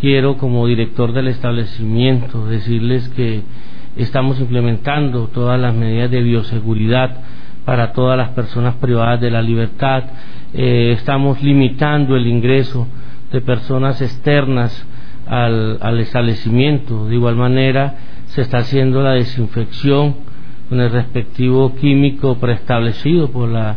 [0.02, 3.42] quiero como director del establecimiento decirles que
[3.96, 7.18] estamos implementando todas las medidas de bioseguridad
[7.64, 10.02] para todas las personas privadas de la libertad,
[10.54, 12.88] eh, estamos limitando el ingreso
[13.30, 14.84] de personas externas
[15.28, 17.94] al, al establecimiento, de igual manera
[18.26, 20.16] se está haciendo la desinfección
[20.68, 23.76] con el respectivo químico preestablecido por la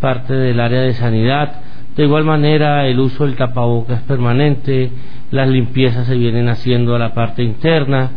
[0.00, 1.60] parte del área de sanidad,
[1.94, 4.90] de igual manera el uso del tapabocas permanente,
[5.30, 8.10] las limpiezas se vienen haciendo a la parte interna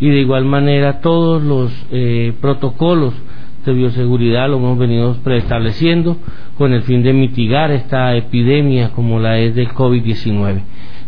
[0.00, 3.14] y de igual manera todos los eh, protocolos
[3.64, 6.16] de bioseguridad lo hemos venido preestableciendo
[6.56, 10.62] con el fin de mitigar esta epidemia como la es del COVID-19.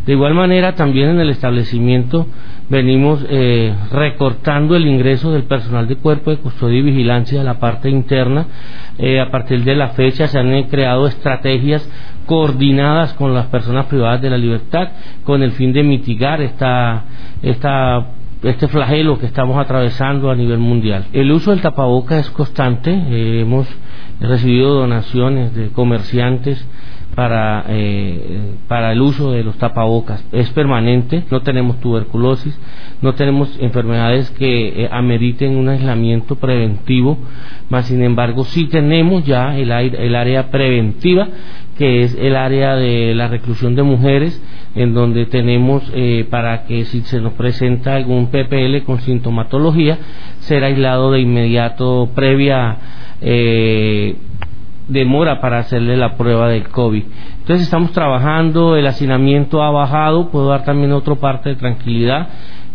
[0.05, 2.25] De igual manera, también en el establecimiento
[2.69, 7.59] venimos eh, recortando el ingreso del personal de cuerpo de custodia y vigilancia de la
[7.59, 8.47] parte interna.
[8.97, 11.87] Eh, a partir de la fecha se han creado estrategias
[12.31, 14.87] coordinadas con las personas privadas de la libertad
[15.25, 17.03] con el fin de mitigar esta,
[17.41, 18.07] esta
[18.41, 21.07] este flagelo que estamos atravesando a nivel mundial.
[21.11, 23.67] El uso del tapaboca es constante, eh, hemos
[24.21, 26.65] recibido donaciones de comerciantes
[27.15, 30.25] para, eh, para el uso de los tapabocas.
[30.31, 32.57] Es permanente, no tenemos tuberculosis,
[33.01, 37.17] no tenemos enfermedades que eh, ameriten un aislamiento preventivo,
[37.69, 41.27] más sin embargo sí tenemos ya el, el área preventiva,
[41.81, 44.39] que es el área de la reclusión de mujeres,
[44.75, 49.97] en donde tenemos eh, para que si se nos presenta algún PPL con sintomatología,
[50.41, 52.77] ser aislado de inmediato previa
[53.19, 54.15] eh,
[54.89, 57.03] demora para hacerle la prueba del COVID.
[57.39, 62.27] Entonces estamos trabajando, el hacinamiento ha bajado, puedo dar también otra parte de tranquilidad.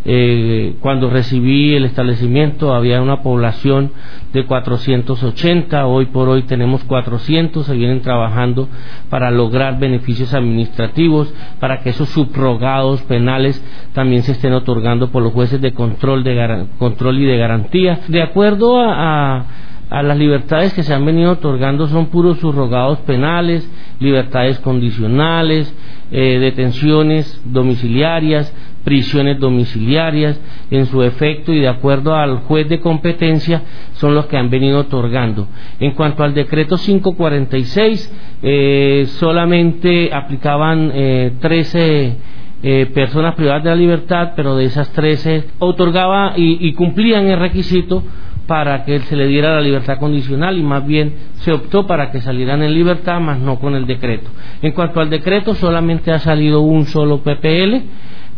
[0.08, 3.90] Eh, cuando recibí el establecimiento había una población
[4.32, 8.68] de 480, hoy por hoy tenemos 400, se vienen trabajando
[9.10, 13.60] para lograr beneficios administrativos, para que esos subrogados penales
[13.94, 17.98] también se estén otorgando por los jueces de control, de control y de garantía.
[18.06, 19.44] De acuerdo a
[19.88, 23.68] a las libertades que se han venido otorgando son puros subrogados penales,
[24.00, 25.72] libertades condicionales,
[26.10, 28.52] eh, detenciones domiciliarias,
[28.84, 30.40] prisiones domiciliarias,
[30.70, 33.62] en su efecto y de acuerdo al juez de competencia
[33.94, 35.48] son los que han venido otorgando.
[35.80, 42.16] En cuanto al decreto 546, eh, solamente aplicaban eh, 13
[42.62, 47.38] eh, personas privadas de la libertad, pero de esas 13 otorgaba y, y cumplían el
[47.38, 48.02] requisito
[48.46, 52.20] para que se le diera la libertad condicional y más bien se optó para que
[52.20, 54.30] salieran en libertad, más no con el decreto.
[54.62, 57.76] En cuanto al decreto, solamente ha salido un solo PPL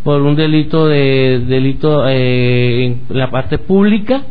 [0.02, 4.22] por un delito de delito eh, en la parte pública,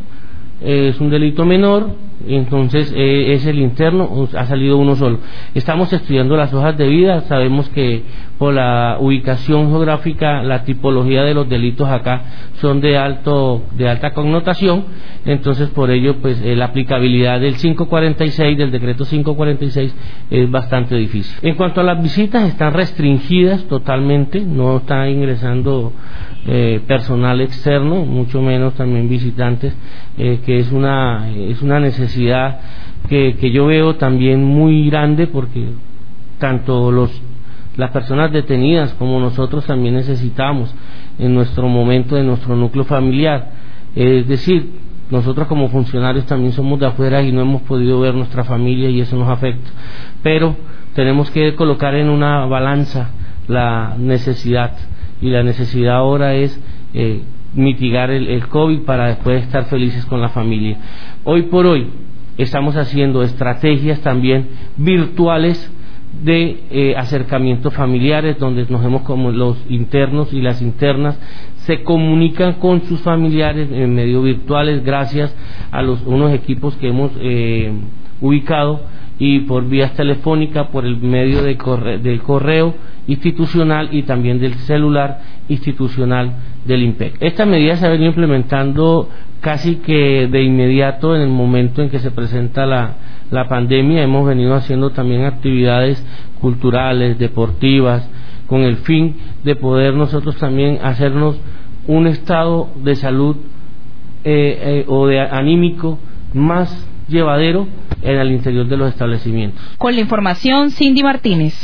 [0.60, 1.90] es un delito menor,
[2.26, 5.20] entonces eh, es el interno, ha salido uno solo.
[5.54, 8.02] Estamos estudiando las hojas de vida, sabemos que
[8.38, 12.22] por la ubicación geográfica, la tipología de los delitos acá
[12.60, 14.84] son de alto de alta connotación,
[15.24, 19.94] entonces por ello pues eh, la aplicabilidad del 546 del decreto 546
[20.30, 21.36] es bastante difícil.
[21.42, 25.92] En cuanto a las visitas están restringidas totalmente, no está ingresando
[26.46, 29.74] eh, personal externo, mucho menos también visitantes,
[30.16, 32.60] que es una es una necesidad
[33.08, 35.68] que, que yo veo también muy grande porque
[36.38, 37.22] tanto los
[37.78, 40.74] las personas detenidas como nosotros también necesitamos
[41.18, 43.52] en nuestro momento de nuestro núcleo familiar.
[43.94, 44.68] Es decir,
[45.10, 49.00] nosotros como funcionarios también somos de afuera y no hemos podido ver nuestra familia y
[49.00, 49.70] eso nos afecta.
[50.24, 50.56] Pero
[50.94, 53.10] tenemos que colocar en una balanza
[53.46, 54.72] la necesidad
[55.20, 56.58] y la necesidad ahora es
[56.94, 57.22] eh,
[57.54, 60.78] mitigar el, el COVID para después estar felices con la familia.
[61.24, 61.88] Hoy por hoy
[62.36, 64.46] estamos haciendo estrategias también
[64.76, 65.72] virtuales
[66.22, 71.18] de eh, acercamientos familiares donde nos vemos como los internos y las internas
[71.66, 75.34] se comunican con sus familiares en medios virtuales gracias
[75.70, 77.72] a los unos equipos que hemos eh,
[78.20, 78.80] ubicado
[79.18, 81.56] y por vías telefónicas por el medio de
[82.02, 82.74] del correo
[83.06, 86.32] institucional y también del celular institucional
[86.64, 87.16] del IMPEC.
[87.20, 89.08] Esta medida se ha venido implementando
[89.40, 92.96] casi que de inmediato en el momento en que se presenta la,
[93.30, 94.02] la pandemia.
[94.02, 96.04] Hemos venido haciendo también actividades
[96.40, 98.08] culturales, deportivas,
[98.46, 101.40] con el fin de poder nosotros también hacernos
[101.86, 103.36] un estado de salud
[104.24, 105.98] eh, eh, o de anímico
[106.34, 107.66] más llevadero
[108.02, 109.60] en el interior de los establecimientos.
[109.78, 111.54] Con la información, Cindy Martínez.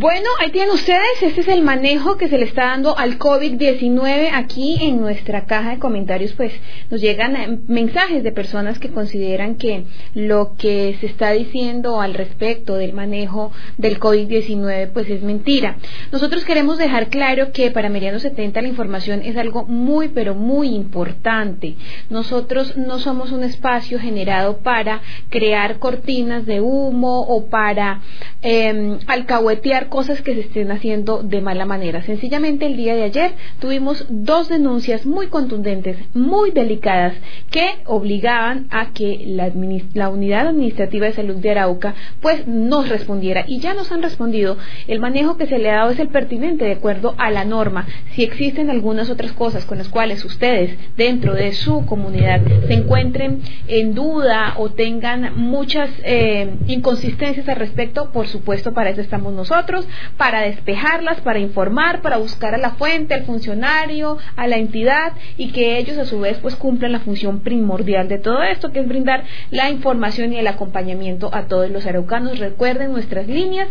[0.00, 4.30] Bueno, ahí tienen ustedes, este es el manejo que se le está dando al COVID-19
[4.32, 6.54] aquí en nuestra caja de comentarios, pues
[6.88, 9.84] nos llegan eh, mensajes de personas que consideran que
[10.14, 15.76] lo que se está diciendo al respecto del manejo del COVID-19 pues es mentira.
[16.10, 20.68] Nosotros queremos dejar claro que para Meriano 70 la información es algo muy pero muy
[20.68, 21.76] importante.
[22.08, 28.00] Nosotros no somos un espacio generado para crear cortinas de humo o para
[28.40, 32.02] eh, alcahuetear cosas que se estén haciendo de mala manera.
[32.02, 37.14] Sencillamente el día de ayer tuvimos dos denuncias muy contundentes, muy delicadas,
[37.50, 43.60] que obligaban a que la, unidad administrativa de salud de Arauca pues nos respondiera y
[43.60, 44.56] ya nos han respondido.
[44.86, 47.86] El manejo que se le ha dado es el pertinente de acuerdo a la norma.
[48.12, 53.42] Si existen algunas otras cosas con las cuales ustedes dentro de su comunidad se encuentren
[53.66, 59.79] en duda o tengan muchas eh, inconsistencias al respecto, por supuesto para eso estamos nosotros
[60.16, 65.52] para despejarlas, para informar, para buscar a la fuente, al funcionario, a la entidad y
[65.52, 68.88] que ellos a su vez pues cumplan la función primordial de todo esto, que es
[68.88, 72.38] brindar la información y el acompañamiento a todos los araucanos.
[72.38, 73.68] Recuerden nuestras líneas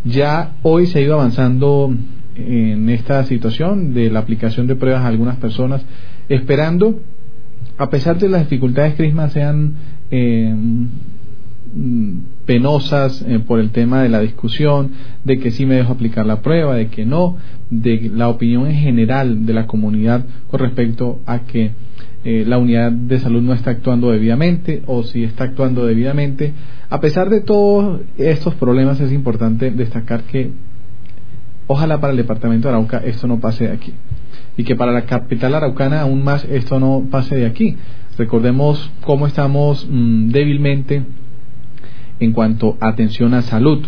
[0.04, 1.92] ya hoy se ha ido avanzando
[2.36, 5.84] en esta situación de la aplicación de pruebas a algunas personas,
[6.28, 7.00] esperando,
[7.76, 9.74] a pesar de las dificultades que sean
[10.12, 10.54] eh,
[12.46, 14.92] penosas eh, por el tema de la discusión,
[15.24, 17.36] de que sí me dejo aplicar la prueba, de que no,
[17.70, 21.72] de la opinión en general de la comunidad con respecto a que
[22.24, 26.52] eh, la unidad de salud no está actuando debidamente o si está actuando debidamente.
[26.90, 30.50] A pesar de todos estos problemas es importante destacar que
[31.66, 33.92] ojalá para el departamento de Arauca esto no pase de aquí
[34.56, 37.76] y que para la capital araucana aún más esto no pase de aquí.
[38.18, 41.02] Recordemos cómo estamos mm, débilmente
[42.22, 43.84] en cuanto a atención a salud,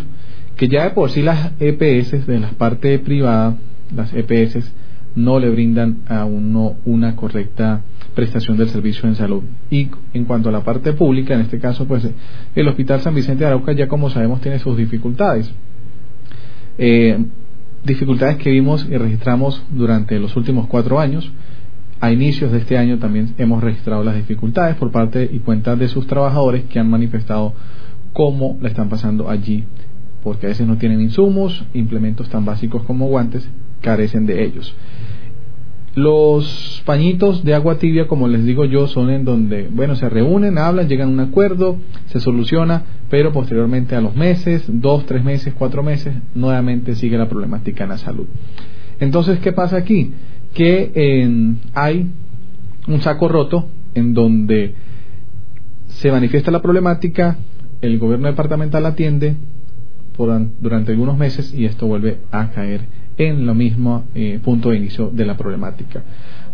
[0.57, 3.55] que ya de por sí las EPS de la parte privada,
[3.95, 4.71] las EPS
[5.15, 7.81] no le brindan a uno una correcta
[8.13, 9.43] prestación del servicio en salud.
[9.71, 12.09] Y en cuanto a la parte pública, en este caso, pues
[12.55, 15.49] el Hospital San Vicente de Arauca ya como sabemos tiene sus dificultades.
[16.77, 17.17] Eh,
[17.85, 21.31] dificultades que vimos y registramos durante los últimos cuatro años.
[22.01, 25.87] A inicios de este año también hemos registrado las dificultades por parte y cuenta de
[25.87, 27.53] sus trabajadores que han manifestado
[28.15, 29.65] cómo la están pasando allí,
[30.23, 33.47] porque a veces no tienen insumos, implementos tan básicos como guantes,
[33.81, 34.73] carecen de ellos.
[35.95, 40.57] Los pañitos de agua tibia, como les digo yo, son en donde, bueno, se reúnen,
[40.57, 45.53] hablan, llegan a un acuerdo, se soluciona, pero posteriormente a los meses, dos, tres meses,
[45.53, 48.27] cuatro meses, nuevamente sigue la problemática en la salud.
[49.01, 50.13] Entonces, ¿qué pasa aquí?
[50.53, 51.27] Que
[51.73, 52.11] hay
[52.87, 54.73] un saco roto en donde
[55.87, 57.37] se manifiesta la problemática,
[57.85, 59.35] el gobierno departamental atiende
[60.59, 62.81] durante algunos meses y esto vuelve a caer
[63.17, 66.03] en lo mismo eh, punto de inicio de la problemática.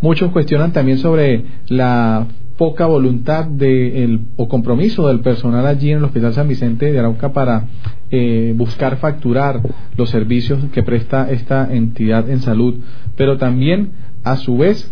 [0.02, 2.28] Muchos cuestionan también sobre la
[2.58, 7.34] poca voluntad de o compromiso del personal allí en el Hospital San Vicente de Arauca
[7.34, 7.66] para
[8.12, 9.62] eh, buscar facturar
[9.96, 12.76] los servicios que presta esta entidad en salud,
[13.16, 13.92] pero también
[14.24, 14.92] a su vez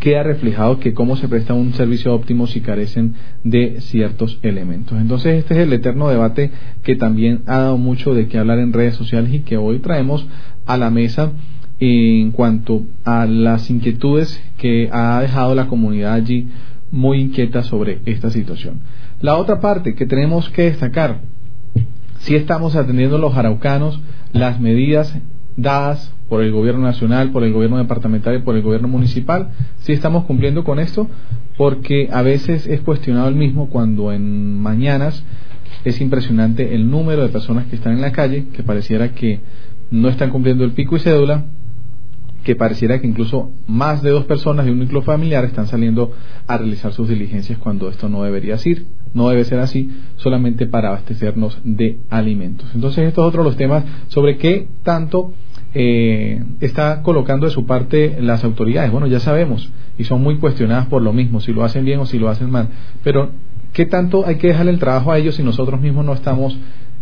[0.00, 4.98] queda reflejado que cómo se presta un servicio óptimo si carecen de ciertos elementos.
[4.98, 6.50] Entonces este es el eterno debate
[6.82, 10.26] que también ha dado mucho de qué hablar en redes sociales y que hoy traemos
[10.66, 11.32] a la mesa
[11.78, 16.48] en cuanto a las inquietudes que ha dejado la comunidad allí
[16.90, 18.80] muy inquieta sobre esta situación.
[19.20, 21.20] La otra parte que tenemos que destacar,
[22.18, 24.00] si estamos atendiendo los araucanos
[24.32, 25.16] las medidas
[25.56, 29.92] dadas por el gobierno nacional, por el gobierno departamental y por el gobierno municipal, si
[29.92, 31.08] estamos cumpliendo con esto,
[31.56, 35.24] porque a veces es cuestionado el mismo cuando en mañanas
[35.84, 39.40] es impresionante el número de personas que están en la calle, que pareciera que
[39.90, 41.44] no están cumpliendo el pico y cédula,
[42.46, 46.12] que pareciera que incluso más de dos personas de un núcleo familiar están saliendo
[46.46, 48.84] a realizar sus diligencias cuando esto no debería ser,
[49.14, 52.70] no debe ser así, solamente para abastecernos de alimentos.
[52.72, 55.32] Entonces, estos es otro de los temas sobre qué tanto
[55.78, 58.90] eh, está colocando de su parte las autoridades.
[58.90, 62.06] Bueno, ya sabemos, y son muy cuestionadas por lo mismo, si lo hacen bien o
[62.06, 62.68] si lo hacen mal,
[63.04, 63.28] pero
[63.74, 66.56] ¿qué tanto hay que dejarle el trabajo a ellos si nosotros mismos no estamos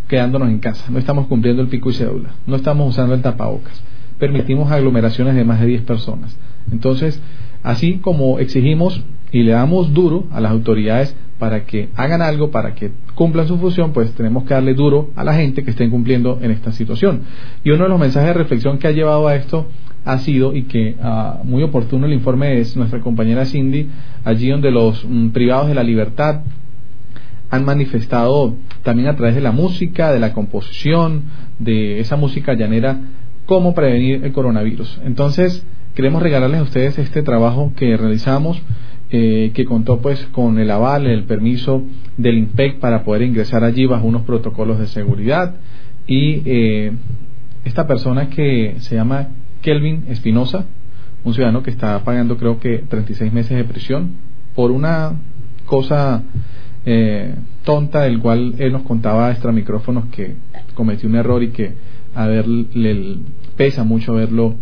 [0.09, 3.81] quedándonos en casa, no estamos cumpliendo el pico y cédula, no estamos usando el tapabocas,
[4.19, 6.37] permitimos aglomeraciones de más de 10 personas.
[6.73, 7.23] Entonces,
[7.65, 9.03] así como exigimos
[9.33, 13.59] y le damos duro a las autoridades para que hagan algo, para que cumplan su
[13.59, 17.23] función, pues tenemos que darle duro a la gente que estén cumpliendo en esta situación.
[17.65, 19.67] Y uno de los mensajes de reflexión que ha llevado a esto
[20.05, 23.89] ha sido, y que ah, muy oportuno el informe es nuestra compañera Cindy,
[24.25, 26.43] allí donde los mm, privados de la libertad
[27.51, 31.25] han manifestado también a través de la música, de la composición,
[31.59, 33.01] de esa música llanera,
[33.47, 35.01] cómo prevenir el coronavirus.
[35.05, 38.61] Entonces, queremos regalarles a ustedes este trabajo que realizamos,
[39.11, 41.85] eh, que contó pues con el aval, el permiso
[42.17, 45.55] del INPEC para poder ingresar allí bajo unos protocolos de seguridad.
[46.07, 46.93] Y eh,
[47.65, 49.29] esta persona que se llama
[49.63, 50.67] Kelvin Espinosa,
[51.23, 54.17] un ciudadano que está pagando creo que 36 meses de prisión
[54.55, 55.13] por una
[55.65, 56.23] cosa
[56.85, 57.35] eh,
[57.65, 60.35] tonta del cual él nos contaba extra micrófonos que
[60.75, 61.73] cometió un error y que
[62.15, 63.17] a ver le
[63.57, 64.57] pesa mucho haberlo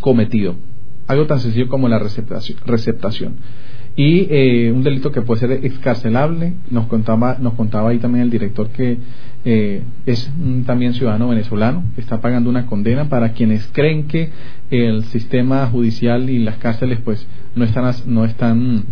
[0.00, 0.67] cometido.
[1.08, 3.36] Algo tan sencillo como la receptación.
[3.96, 8.30] Y eh, un delito que puede ser excarcelable, nos contaba, nos contaba ahí también el
[8.30, 8.98] director que
[9.44, 10.30] eh, es
[10.66, 14.30] también ciudadano venezolano, que está pagando una condena para quienes creen que
[14.70, 18.84] el sistema judicial y las cárceles pues no están, no están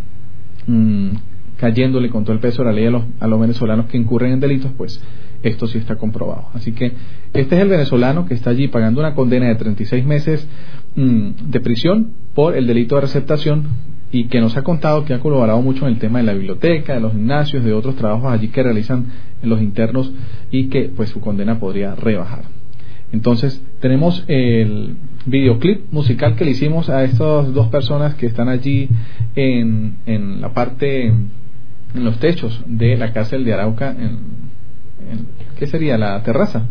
[0.66, 1.10] mm,
[1.56, 4.32] cayéndole con todo el peso de la ley a los, a los venezolanos que incurren
[4.32, 5.00] en delitos, pues
[5.42, 6.48] esto sí está comprobado.
[6.54, 6.92] Así que
[7.32, 10.48] este es el venezolano que está allí pagando una condena de 36 meses
[10.97, 13.64] de prisión por el delito de receptación
[14.11, 16.94] y que nos ha contado que ha colaborado mucho en el tema de la biblioteca,
[16.94, 19.07] de los gimnasios, de otros trabajos allí que realizan
[19.42, 20.11] los internos
[20.51, 22.44] y que pues su condena podría rebajar.
[23.12, 28.88] Entonces tenemos el videoclip musical que le hicimos a estas dos personas que están allí
[29.34, 34.47] en, en la parte en los techos de la cárcel de Arauca, en,
[35.59, 35.97] ¿qué sería?
[35.99, 36.66] ¿La terraza?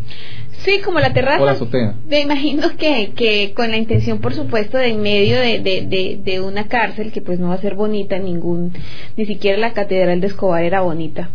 [0.58, 1.42] Sí, como la terraza.
[1.42, 1.94] O la azotea.
[2.08, 6.40] Me imagino que, que con la intención, por supuesto, de en medio de, de, de,
[6.40, 8.72] una cárcel, que pues no va a ser bonita, ningún,
[9.16, 11.30] ni siquiera la catedral de Escobar era bonita,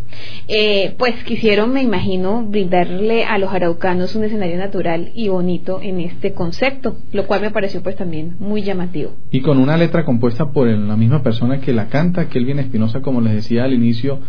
[0.48, 6.00] eh, pues quisieron, me imagino, brindarle a los araucanos un escenario natural y bonito en
[6.00, 9.12] este concepto, lo cual me pareció pues también muy llamativo.
[9.32, 13.22] Y con una letra compuesta por la misma persona que la canta, Kelvin Espinosa, como
[13.22, 14.20] les decía al inicio,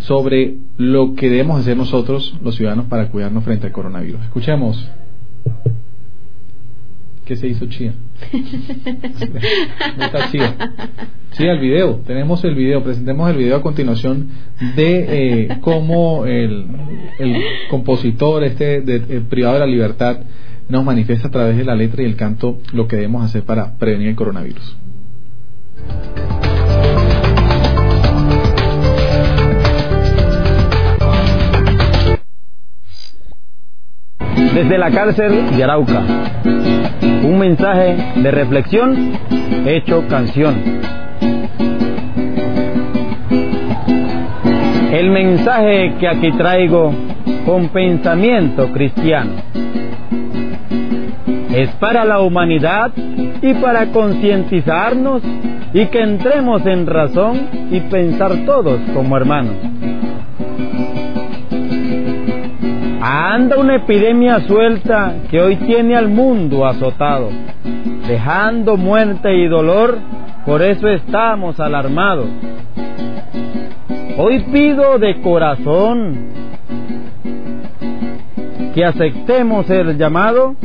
[0.00, 4.22] sobre lo que debemos hacer nosotros, los ciudadanos, para cuidarnos frente al coronavirus.
[4.22, 4.90] Escuchemos.
[7.24, 7.94] ¿Qué se hizo Chía?
[8.30, 10.56] ¿Dónde está Chía?
[11.30, 11.96] Sí, el video.
[12.06, 12.84] Tenemos el video.
[12.84, 14.28] Presentemos el video a continuación
[14.76, 16.66] de eh, cómo el,
[17.18, 20.18] el, compositor este de, privado de la libertad
[20.68, 23.74] nos manifiesta a través de la letra y el canto lo que debemos hacer para
[23.78, 24.76] prevenir el coronavirus.
[34.54, 36.00] Desde la cárcel de Arauca,
[37.24, 39.12] un mensaje de reflexión
[39.66, 40.54] hecho canción.
[44.92, 46.94] El mensaje que aquí traigo
[47.44, 49.32] con pensamiento cristiano
[51.52, 52.92] es para la humanidad
[53.42, 55.20] y para concientizarnos
[55.72, 59.56] y que entremos en razón y pensar todos como hermanos.
[63.06, 67.28] Anda una epidemia suelta que hoy tiene al mundo azotado,
[68.08, 69.98] dejando muerte y dolor,
[70.46, 72.28] por eso estamos alarmados.
[74.16, 76.28] Hoy pido de corazón
[78.74, 80.56] que aceptemos el llamado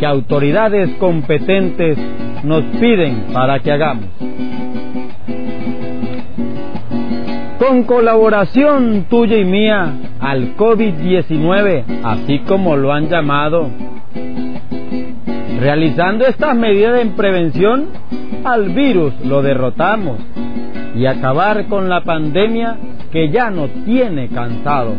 [0.00, 1.98] que autoridades competentes
[2.42, 4.06] nos piden para que hagamos.
[7.62, 13.70] Con colaboración tuya y mía al COVID-19, así como lo han llamado.
[15.60, 17.86] Realizando estas medidas en prevención,
[18.42, 20.18] al virus lo derrotamos
[20.96, 22.78] y acabar con la pandemia
[23.12, 24.94] que ya nos tiene cansado.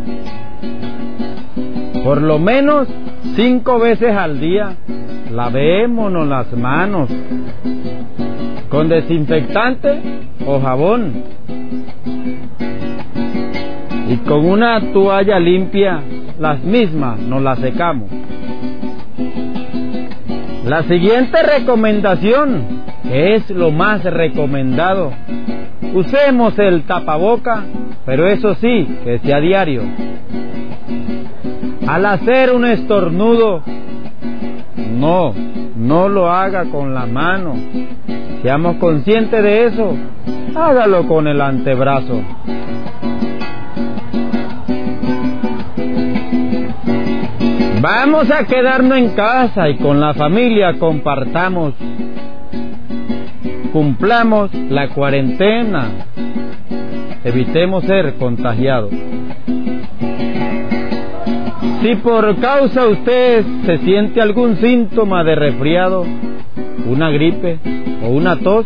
[2.02, 2.88] Por lo menos
[3.36, 4.78] cinco veces al día,
[5.34, 7.10] lavémonos las manos
[8.70, 10.02] con desinfectante
[10.48, 11.44] o jabón
[14.14, 16.00] y con una toalla limpia
[16.40, 18.10] las mismas nos las secamos.
[20.66, 25.12] La siguiente recomendación, es lo más recomendado,
[25.96, 27.64] usemos el tapaboca,
[28.06, 29.82] pero eso sí, que sea diario.
[31.88, 33.64] Al hacer un estornudo,
[34.92, 35.34] no,
[35.76, 37.56] no lo haga con la mano.
[38.44, 39.96] Seamos conscientes de eso.
[40.56, 42.22] Hágalo con el antebrazo.
[47.84, 51.74] Vamos a quedarnos en casa y con la familia compartamos.
[53.74, 55.90] Cumplamos la cuarentena.
[57.26, 58.90] Evitemos ser contagiados.
[61.84, 66.06] Si por causa usted se siente algún síntoma de resfriado,
[66.88, 67.60] una gripe
[68.02, 68.66] o una tos,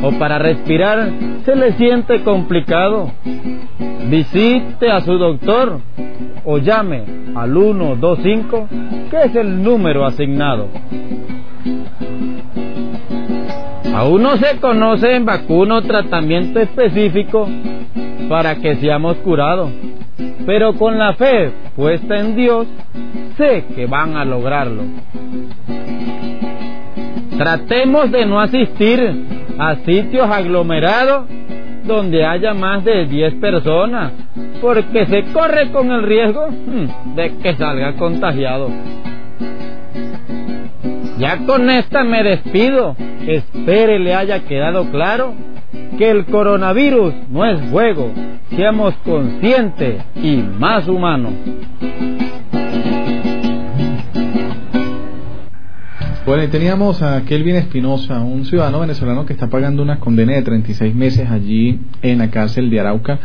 [0.00, 1.10] o para respirar
[1.44, 3.10] se le siente complicado,
[4.08, 5.80] visite a su doctor
[6.44, 7.02] o llame
[7.34, 8.68] al 125,
[9.10, 10.68] que es el número asignado.
[13.92, 17.48] Aún no se conoce vacuna o tratamiento específico
[18.28, 19.72] para que seamos curados,
[20.46, 22.66] pero con la fe puesta en Dios,
[23.36, 24.84] sé que van a lograrlo.
[27.36, 29.26] Tratemos de no asistir
[29.58, 31.26] a sitios aglomerados
[31.84, 34.12] donde haya más de 10 personas,
[34.60, 38.70] porque se corre con el riesgo hmm, de que salga contagiado.
[41.18, 42.94] Ya con esta me despido.
[43.26, 45.34] Espere le haya quedado claro
[45.98, 48.12] que el coronavirus no es juego.
[48.54, 51.32] Seamos conscientes y más humanos.
[56.26, 60.42] Bueno, y teníamos a Kelvin Espinosa, un ciudadano venezolano que está pagando una condena de
[60.42, 63.20] 36 meses allí en la cárcel de Arauca,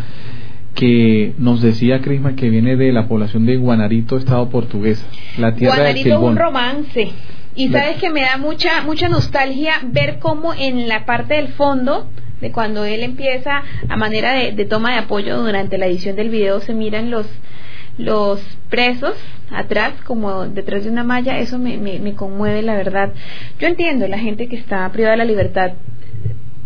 [0.76, 5.04] que nos decía Crisma que viene de la población de Guanarito, estado portuguesa,
[5.40, 7.12] la tierra Guanarito del es un romance.
[7.56, 12.08] Y sabes que me da mucha mucha nostalgia ver cómo en la parte del fondo
[12.42, 16.60] de cuando él empieza a manera de, toma de apoyo durante la edición del video
[16.60, 17.28] se miran los
[17.98, 19.14] los presos
[19.52, 23.12] atrás, como detrás de una malla, eso me, me, conmueve, la verdad.
[23.60, 25.74] Yo entiendo, la gente que está privada de la libertad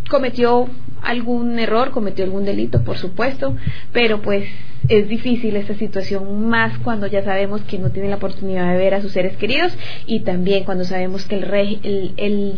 [0.07, 0.69] cometió
[1.01, 3.55] algún error, cometió algún delito, por supuesto,
[3.91, 4.47] pero pues
[4.87, 8.93] es difícil esta situación más cuando ya sabemos que no tienen la oportunidad de ver
[8.93, 11.43] a sus seres queridos y también cuando sabemos que el,
[11.83, 12.53] el, el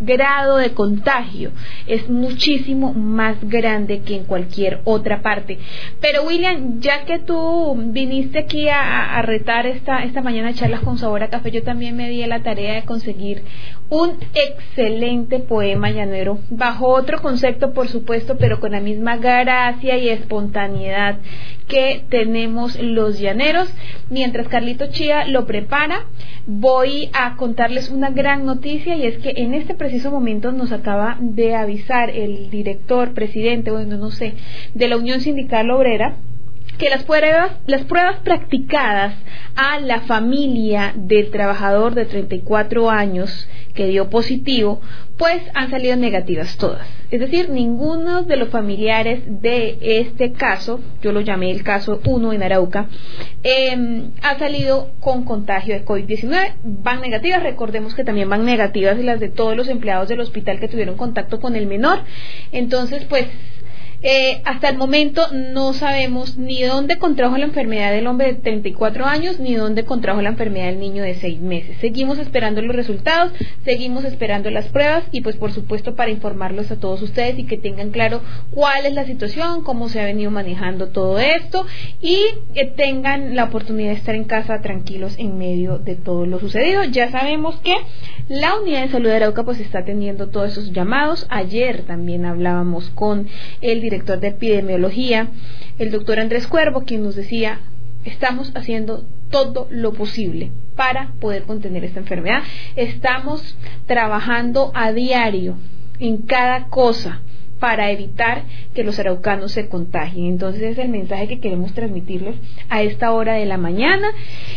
[0.00, 1.52] grado de contagio
[1.86, 5.58] es muchísimo más grande que en cualquier otra parte.
[6.00, 11.22] Pero William, ya que tú viniste aquí a, retar esta, esta mañana charlas con sabor
[11.22, 13.42] a café, yo también me di la tarea de conseguir
[13.90, 20.08] un excelente poema llanero, bajo otro concepto por supuesto, pero con la misma gracia y
[20.08, 21.18] espontaneidad
[21.66, 23.72] que tenemos los llaneros.
[24.10, 26.06] Mientras Carlito Chía lo prepara,
[26.46, 31.16] voy a contarles una gran noticia y es que en este preciso momento nos acaba
[31.18, 34.34] de avisar el director, presidente, bueno, no sé,
[34.72, 36.14] de la Unión Sindical Obrera,
[36.80, 39.14] que las pruebas, las pruebas practicadas
[39.54, 44.80] a la familia del trabajador de 34 años que dio positivo,
[45.18, 46.88] pues han salido negativas todas.
[47.10, 52.32] Es decir, ninguno de los familiares de este caso, yo lo llamé el caso 1
[52.32, 52.88] en Arauca,
[53.42, 56.54] em, ha salido con contagio de COVID-19.
[56.64, 60.68] Van negativas, recordemos que también van negativas las de todos los empleados del hospital que
[60.68, 62.00] tuvieron contacto con el menor.
[62.52, 63.26] Entonces, pues
[64.02, 69.04] eh, hasta el momento no sabemos ni dónde contrajo la enfermedad del hombre de 34
[69.04, 71.76] años ni dónde contrajo la enfermedad del niño de 6 meses.
[71.80, 73.32] Seguimos esperando los resultados,
[73.64, 77.58] seguimos esperando las pruebas y pues por supuesto para informarlos a todos ustedes y que
[77.58, 81.66] tengan claro cuál es la situación, cómo se ha venido manejando todo esto
[82.00, 82.18] y
[82.54, 86.84] que tengan la oportunidad de estar en casa tranquilos en medio de todo lo sucedido.
[86.84, 87.76] Ya sabemos que
[88.28, 91.26] la unidad de salud de Arauca pues está teniendo todos esos llamados.
[91.28, 93.28] Ayer también hablábamos con
[93.60, 95.28] el director de epidemiología,
[95.78, 97.60] el doctor Andrés Cuervo, quien nos decía,
[98.04, 102.42] estamos haciendo todo lo posible para poder contener esta enfermedad.
[102.76, 105.56] Estamos trabajando a diario
[105.98, 107.20] en cada cosa
[107.60, 108.42] para evitar
[108.74, 110.26] que los araucanos se contagien.
[110.26, 112.34] Entonces es el mensaje que queremos transmitirles
[112.68, 114.08] a esta hora de la mañana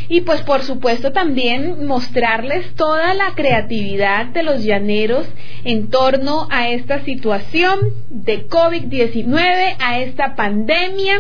[0.10, 5.28] y pues por supuesto también mostrarles toda la creatividad de los llaneros
[5.66, 7.80] en torno a esta situación
[8.10, 11.20] de COVID-19, a esta pandemia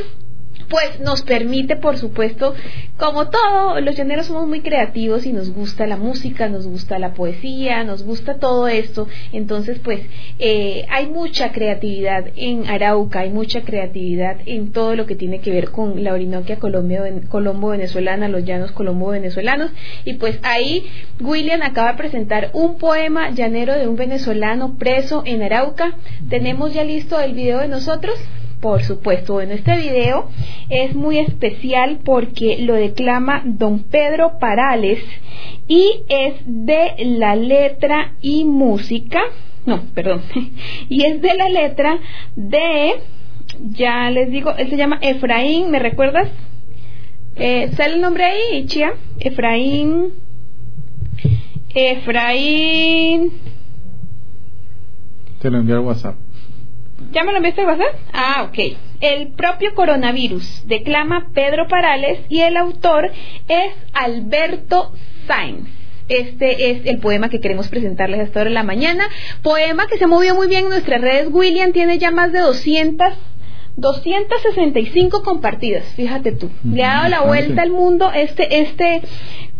[0.69, 2.53] pues nos permite, por supuesto,
[2.97, 7.13] como todo, los llaneros somos muy creativos y nos gusta la música, nos gusta la
[7.13, 9.07] poesía, nos gusta todo esto.
[9.31, 10.01] Entonces, pues
[10.39, 15.51] eh, hay mucha creatividad en Arauca, hay mucha creatividad en todo lo que tiene que
[15.51, 19.71] ver con la Orinoquia Colombo venezolana, los llanos colombo venezolanos.
[20.05, 20.85] Y pues ahí
[21.19, 25.95] William acaba de presentar un poema llanero de un venezolano preso en Arauca.
[26.29, 28.15] Tenemos ya listo el video de nosotros.
[28.63, 30.29] Por supuesto, bueno, este video
[30.69, 35.03] es muy especial porque lo declama don Pedro Parales
[35.67, 39.19] y es de la letra y música,
[39.65, 40.21] no, perdón,
[40.89, 41.99] y es de la letra
[42.37, 43.01] de,
[43.71, 46.29] ya les digo, él se llama Efraín, ¿me recuerdas?
[47.35, 48.93] Eh, ¿Sale el nombre ahí, Chia?
[49.19, 50.13] Efraín,
[51.75, 53.33] Efraín.
[55.41, 56.22] Te lo envío al WhatsApp.
[57.11, 57.95] ¿Ya me lo enviaste WhatsApp?
[58.11, 58.77] Ah, ok.
[59.01, 63.11] El propio coronavirus, declama Pedro Parales y el autor
[63.47, 64.91] es Alberto
[65.27, 65.69] Sainz.
[66.09, 69.05] Este es el poema que queremos presentarles hasta ahora en la mañana.
[69.41, 71.29] Poema que se movió muy bien en nuestras redes.
[71.31, 73.13] William tiene ya más de 200
[73.75, 76.49] 265 compartidas, fíjate tú.
[76.63, 79.01] Le ha dado la vuelta al mundo este, este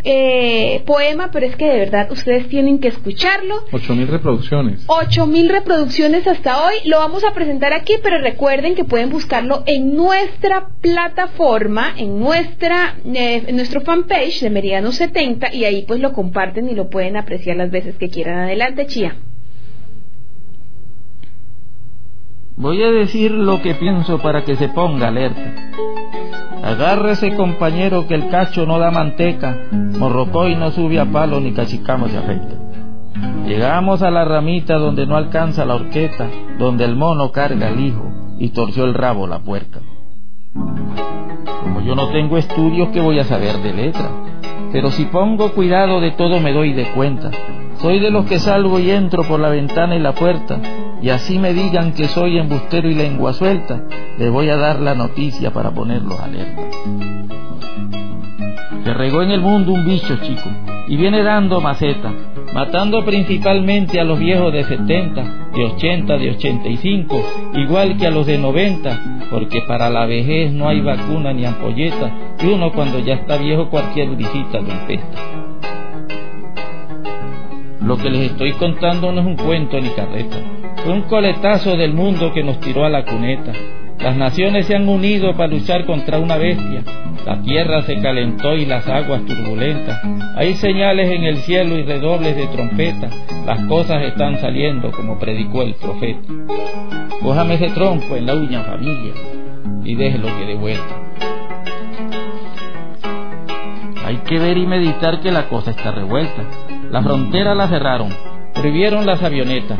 [0.03, 3.55] eh, poema, pero es que de verdad ustedes tienen que escucharlo.
[3.71, 4.83] Ocho mil reproducciones.
[4.87, 6.75] Ocho mil reproducciones hasta hoy.
[6.85, 12.97] Lo vamos a presentar aquí, pero recuerden que pueden buscarlo en nuestra plataforma, en nuestra,
[13.05, 17.17] eh, en nuestro fanpage de Meridiano 70 y ahí pues lo comparten y lo pueden
[17.17, 18.39] apreciar las veces que quieran.
[18.39, 19.15] Adelante, Chía.
[22.55, 25.53] Voy a decir lo que pienso para que se ponga alerta.
[26.63, 32.07] Agárrese compañero que el cacho no da manteca, morrocoy no sube a palo ni cachicamo
[32.07, 32.55] se afecta.
[33.47, 36.27] Llegamos a la ramita donde no alcanza la horqueta,
[36.59, 39.79] donde el mono carga el hijo y torció el rabo la puerca.
[40.53, 44.09] Como yo no tengo estudios, ¿qué voy a saber de letra?
[44.71, 47.31] Pero si pongo cuidado de todo me doy de cuenta.
[47.77, 50.59] Soy de los que salgo y entro por la ventana y la puerta,
[51.03, 53.83] y así me digan que soy embustero y lengua suelta,
[54.17, 56.61] les voy a dar la noticia para ponerlos alerta.
[58.85, 60.49] Se regó en el mundo un bicho chico,
[60.87, 62.13] y viene dando maceta,
[62.53, 65.23] matando principalmente a los viejos de 70,
[65.53, 67.21] de 80, de 85,
[67.55, 72.11] igual que a los de 90, porque para la vejez no hay vacuna ni ampolleta,
[72.41, 75.17] y uno cuando ya está viejo cualquier visita lo empesta.
[77.81, 80.62] Lo que les estoy contando no es un cuento ni carreta.
[80.83, 83.53] Fue un coletazo del mundo que nos tiró a la cuneta.
[83.99, 86.83] Las naciones se han unido para luchar contra una bestia.
[87.25, 90.01] La tierra se calentó y las aguas turbulentas.
[90.35, 93.09] Hay señales en el cielo y redobles de trompeta.
[93.45, 96.27] Las cosas están saliendo como predicó el profeta.
[97.21, 99.13] Cójame ese tronco en la uña familia
[99.85, 100.95] y déjelo que de vuelta.
[104.05, 106.43] Hay que ver y meditar que la cosa está revuelta.
[106.91, 108.09] La frontera la cerraron,
[108.53, 109.79] prohibieron las avionetas.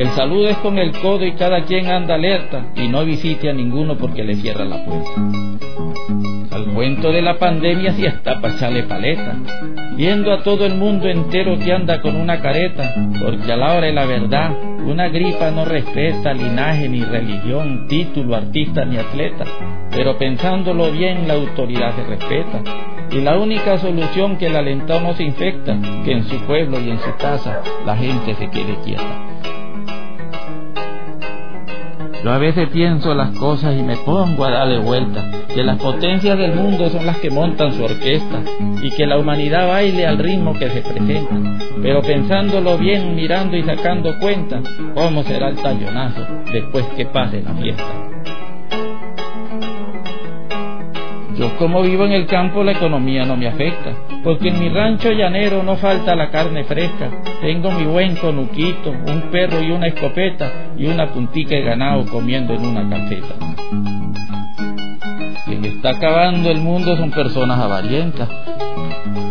[0.00, 3.52] El saludo es con el codo y cada quien anda alerta y no visite a
[3.52, 5.10] ninguno porque le cierra la puerta.
[6.52, 9.36] Al cuento de la pandemia si está pa' echarle paleta,
[9.98, 13.88] viendo a todo el mundo entero que anda con una careta, porque a la hora
[13.88, 19.44] de la verdad, una gripa no respeta linaje ni religión, título, artista ni atleta,
[19.90, 22.62] pero pensándolo bien la autoridad se respeta.
[23.12, 25.76] Y la única solución que el alentado no se infecta,
[26.06, 29.29] que en su pueblo y en su casa la gente se quede quieta.
[32.22, 36.36] Yo a veces pienso las cosas y me pongo a darle vuelta, que las potencias
[36.36, 38.42] del mundo son las que montan su orquesta
[38.82, 41.34] y que la humanidad baile al ritmo que se presenta.
[41.82, 44.60] Pero pensándolo bien, mirando y sacando cuenta,
[44.94, 47.84] ¿cómo será el tallonazo después que pase la fiesta?
[51.36, 55.10] Yo como vivo en el campo la economía no me afecta, porque en mi rancho
[55.12, 57.10] llanero no falta la carne fresca.
[57.40, 62.54] Tengo mi buen conuquito, un perro y una escopeta y una puntica de ganado comiendo
[62.54, 63.34] en una calceta.
[65.46, 68.28] Quien está acabando el mundo son personas avarientas,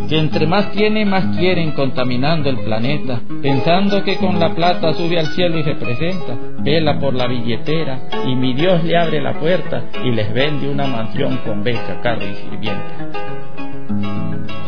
[0.09, 5.19] que entre más tienen más quieren contaminando el planeta, pensando que con la plata sube
[5.19, 9.33] al cielo y se presenta, vela por la billetera y mi Dios le abre la
[9.39, 13.09] puerta y les vende una mansión con beca, carro y sirvienta.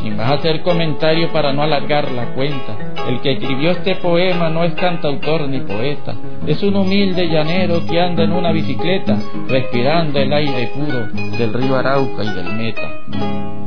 [0.04, 4.64] Sin más hacer comentario para no alargar la cuenta, el que escribió este poema no
[4.64, 6.16] es cantautor ni poeta,
[6.46, 9.18] es un humilde llanero que anda en una bicicleta,
[9.48, 11.08] respirando el aire puro
[11.38, 13.61] del río Arauca y del Meta.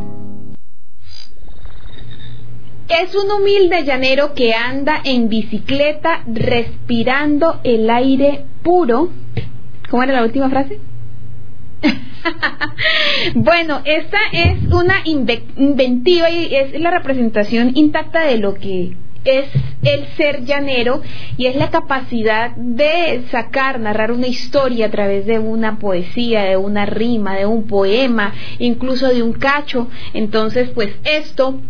[2.89, 9.09] Es un humilde llanero que anda en bicicleta respirando el aire puro.
[9.89, 10.79] ¿Cómo era la última frase?
[13.35, 19.47] bueno, esta es una inventiva y es la representación intacta de lo que es
[19.83, 21.01] el ser llanero
[21.39, 26.59] y es la capacidad de sacar, narrar una historia a través de una poesía, de
[26.59, 29.89] una rima, de un poema, incluso de un cacho.
[30.13, 31.61] Entonces, pues esto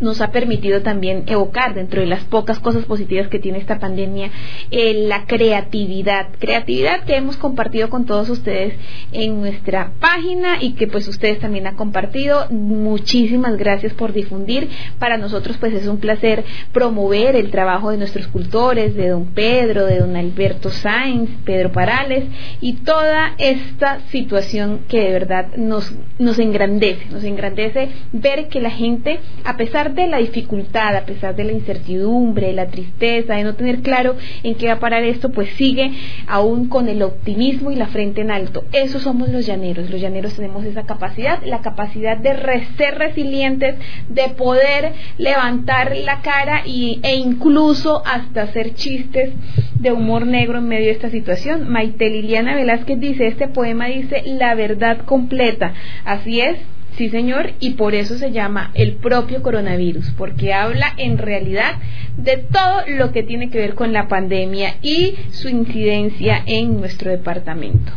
[0.00, 4.30] nos ha permitido también evocar dentro de las pocas cosas positivas que tiene esta pandemia
[4.70, 8.74] eh, la creatividad, creatividad que hemos compartido con todos ustedes
[9.12, 12.46] en nuestra página y que pues ustedes también han compartido.
[12.50, 14.68] Muchísimas gracias por difundir.
[14.98, 19.86] Para nosotros pues es un placer promover el trabajo de nuestros cultores, de don Pedro,
[19.86, 22.24] de don Alberto Sainz, Pedro Parales
[22.60, 28.70] y toda esta situación que de verdad nos, nos engrandece, nos engrandece ver que la
[28.70, 33.54] gente, a pesar de la dificultad, a pesar de la incertidumbre, la tristeza, de no
[33.54, 35.90] tener claro en qué va a parar esto, pues sigue
[36.26, 38.64] aún con el optimismo y la frente en alto.
[38.72, 39.90] Eso somos los llaneros.
[39.90, 42.36] Los llaneros tenemos esa capacidad, la capacidad de
[42.76, 43.76] ser resilientes,
[44.08, 49.32] de poder levantar la cara y, e incluso hasta hacer chistes
[49.78, 51.68] de humor negro en medio de esta situación.
[51.68, 55.72] Maite Liliana Velázquez dice, este poema dice la verdad completa.
[56.04, 56.58] Así es,
[56.96, 61.76] Sí, señor, y por eso se llama el propio coronavirus, porque habla en realidad
[62.16, 67.10] de todo lo que tiene que ver con la pandemia y su incidencia en nuestro
[67.10, 67.92] departamento.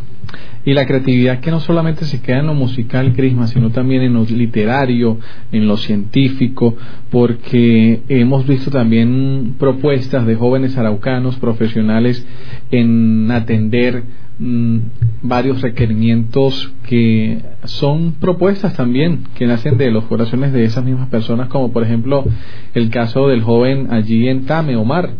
[0.66, 4.14] Y la creatividad que no solamente se queda en lo musical, Crisma, sino también en
[4.14, 5.20] lo literario,
[5.52, 6.78] en lo científico,
[7.12, 12.26] porque hemos visto también propuestas de jóvenes araucanos profesionales
[12.72, 14.04] en atender
[14.40, 14.80] Mm,
[15.22, 21.50] varios requerimientos que son propuestas también que nacen de los corazones de esas mismas personas,
[21.50, 22.26] como por ejemplo
[22.74, 25.12] el caso del joven allí en Tame, Omar,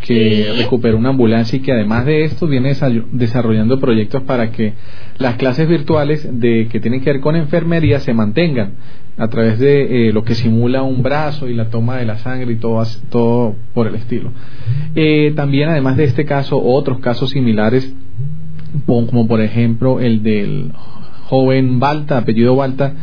[0.00, 2.74] que recupera una ambulancia y que además de esto viene
[3.12, 4.72] desarrollando proyectos para que
[5.18, 8.72] las clases virtuales de que tienen que ver con enfermería se mantengan
[9.18, 12.52] a través de eh, lo que simula un brazo y la toma de la sangre
[12.52, 14.32] y todo, todo por el estilo.
[14.94, 17.94] Eh, también además de este caso, otros casos similares
[18.84, 20.72] como por ejemplo el del
[21.28, 22.94] joven Balta, apellido Balta,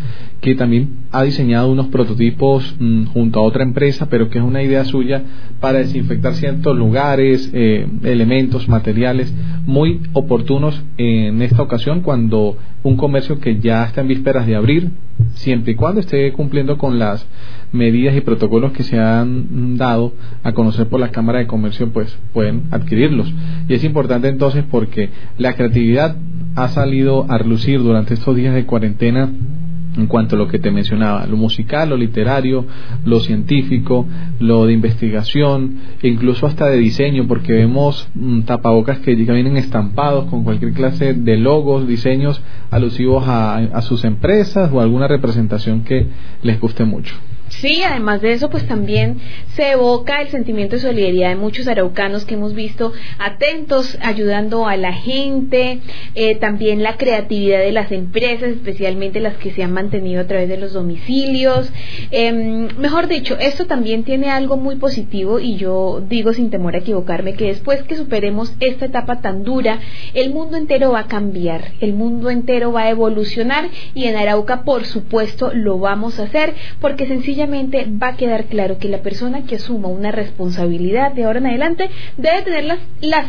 [0.44, 4.62] que también ha diseñado unos prototipos mm, junto a otra empresa, pero que es una
[4.62, 5.24] idea suya
[5.62, 9.34] para desinfectar ciertos lugares, eh, elementos, materiales
[9.66, 14.92] muy oportunos en esta ocasión cuando un comercio que ya está en vísperas de abrir
[15.34, 17.26] siempre y cuando esté cumpliendo con las
[17.72, 20.14] medidas y protocolos que se han dado
[20.44, 23.34] a conocer por la Cámara de Comercio, pues pueden adquirirlos.
[23.68, 26.16] Y es importante entonces porque la creatividad
[26.56, 29.30] ha salido a relucir durante estos días de cuarentena
[29.96, 32.66] en cuanto a lo que te mencionaba, lo musical, lo literario,
[33.06, 34.06] lo científico,
[34.40, 40.44] lo de investigación, incluso hasta de diseño, porque vemos mm, tapabocas que vienen estampados con
[40.44, 42.42] cualquier clase de logos, diseños
[42.72, 46.08] alusivos a sus empresas o alguna representación que
[46.42, 47.16] les guste mucho.
[47.60, 49.20] Sí, además de eso, pues también
[49.56, 54.76] se evoca el sentimiento de solidaridad de muchos araucanos que hemos visto atentos, ayudando a
[54.76, 55.80] la gente,
[56.16, 60.50] eh, también la creatividad de las empresas, especialmente las que se han mantenido a través
[60.50, 61.72] de los domicilios.
[62.12, 66.80] Em, mejor dicho, esto también tiene algo muy positivo y yo digo sin temor a
[66.80, 69.80] equivocarme que después que superemos esta etapa tan dura,
[70.14, 74.64] el mundo entero va a cambiar, el mundo entero va a evolucionar y en Arauca,
[74.64, 79.46] por supuesto, lo vamos a hacer porque sencillamente va a quedar claro que la persona
[79.46, 83.28] que asuma una responsabilidad de ahora en adelante debe tener las, las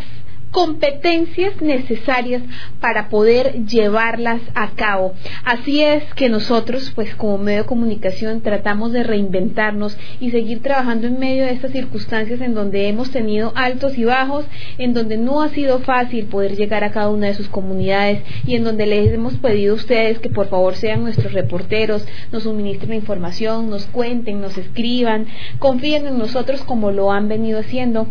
[0.54, 2.40] competencias necesarias
[2.80, 5.12] para poder llevarlas a cabo.
[5.44, 11.08] Así es que nosotros, pues como medio de comunicación, tratamos de reinventarnos y seguir trabajando
[11.08, 14.46] en medio de estas circunstancias en donde hemos tenido altos y bajos,
[14.78, 18.54] en donde no ha sido fácil poder llegar a cada una de sus comunidades y
[18.54, 22.94] en donde les hemos pedido a ustedes que por favor sean nuestros reporteros, nos suministren
[22.94, 25.26] información, nos cuenten, nos escriban,
[25.58, 28.06] confíen en nosotros como lo han venido haciendo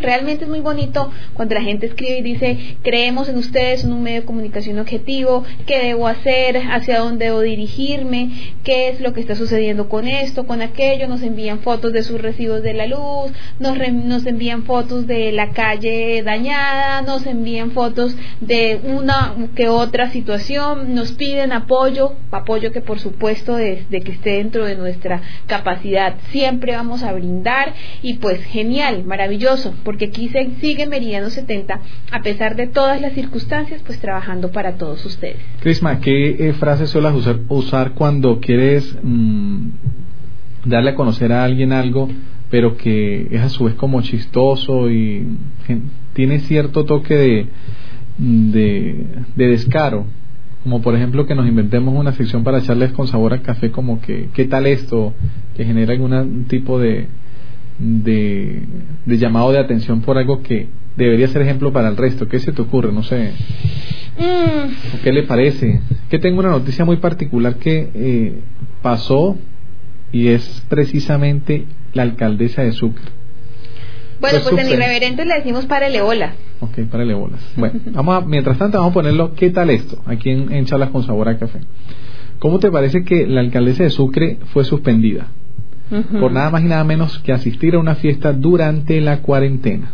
[0.00, 4.02] Realmente es muy bonito cuando la gente escribe y dice, creemos en ustedes, en un
[4.02, 9.20] medio de comunicación objetivo, qué debo hacer, hacia dónde debo dirigirme, qué es lo que
[9.20, 13.32] está sucediendo con esto, con aquello, nos envían fotos de sus recibos de la luz,
[13.58, 20.10] nos, nos envían fotos de la calle dañada, nos envían fotos de una que otra
[20.10, 26.14] situación, nos piden apoyo, apoyo que por supuesto desde que esté dentro de nuestra capacidad.
[26.30, 31.80] Siempre vamos a brindar y pues genial, maravilloso porque aquí se sigue Meridiano 70
[32.12, 35.38] a pesar de todas las circunstancias, pues trabajando para todos ustedes.
[35.60, 39.68] Crisma, ¿qué eh, frases sueles usar, usar cuando quieres mm,
[40.66, 42.06] darle a conocer a alguien algo,
[42.50, 45.26] pero que es a su vez como chistoso y
[46.12, 47.46] tiene cierto toque de,
[48.18, 50.04] de, de descaro?
[50.64, 54.02] como por ejemplo que nos inventemos una sección para echarles con sabor al café como
[54.02, 55.14] que qué tal esto
[55.56, 57.06] que genera algún tipo de,
[57.78, 58.62] de,
[59.06, 62.28] llamado de atención por algo que debería ser ejemplo para el resto.
[62.28, 62.92] ¿Qué se te ocurre?
[62.92, 63.32] No sé.
[64.18, 65.02] Mm.
[65.02, 65.80] ¿Qué le parece?
[66.10, 68.32] Que tengo una noticia muy particular que eh,
[68.82, 69.36] pasó
[70.10, 73.04] y es precisamente la alcaldesa de Sucre.
[74.20, 76.34] Bueno, pues, en irreverente le decimos para bolas.
[76.60, 77.40] Ok, para bolas.
[77.56, 80.02] Bueno, vamos a, mientras tanto vamos a ponerlo, ¿qué tal esto?
[80.06, 81.60] Aquí en, en Charlas con Sabor a Café.
[82.40, 85.28] ¿Cómo te parece que la alcaldesa de Sucre fue suspendida?
[86.20, 89.92] Por nada más y nada menos que asistir a una fiesta durante la cuarentena.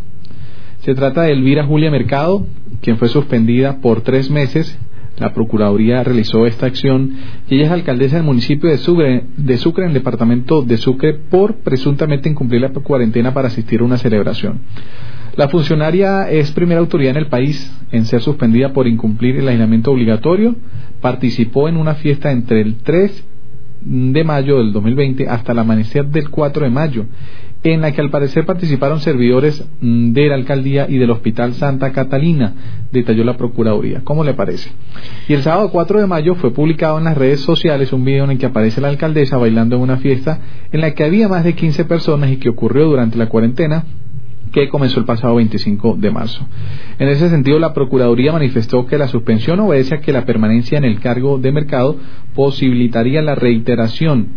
[0.81, 2.47] Se trata de Elvira Julia Mercado,
[2.83, 4.79] quien fue suspendida por tres meses.
[5.17, 7.13] La Procuraduría realizó esta acción
[7.49, 11.15] y ella es alcaldesa del municipio de Sucre, de Sucre, en el departamento de Sucre,
[11.15, 14.61] por presuntamente incumplir la cuarentena para asistir a una celebración.
[15.37, 19.93] La funcionaria es primera autoridad en el país en ser suspendida por incumplir el aislamiento
[19.93, 20.57] obligatorio.
[21.01, 23.25] Participó en una fiesta entre el 3
[23.85, 27.07] de mayo del 2020 hasta el amanecer del 4 de mayo,
[27.63, 31.93] en la que al parecer participaron servidores mm, de la alcaldía y del Hospital Santa
[31.93, 32.53] Catalina,
[32.93, 34.03] detalló la Procuraduría.
[34.05, 34.71] ¿Cómo le parece?
[35.29, 38.33] Y el sábado 4 de mayo fue publicado en las redes sociales un video en
[38.33, 40.41] el que aparece la alcaldesa bailando en una fiesta
[40.73, 43.85] en la que había más de 15 personas y que ocurrió durante la cuarentena
[44.55, 46.47] que comenzó el pasado 25 de marzo.
[47.01, 50.85] En ese sentido, la Procuraduría manifestó que la suspensión obedece a que la permanencia en
[50.85, 51.97] el cargo de mercado
[52.37, 54.29] posibilitaría la reiteración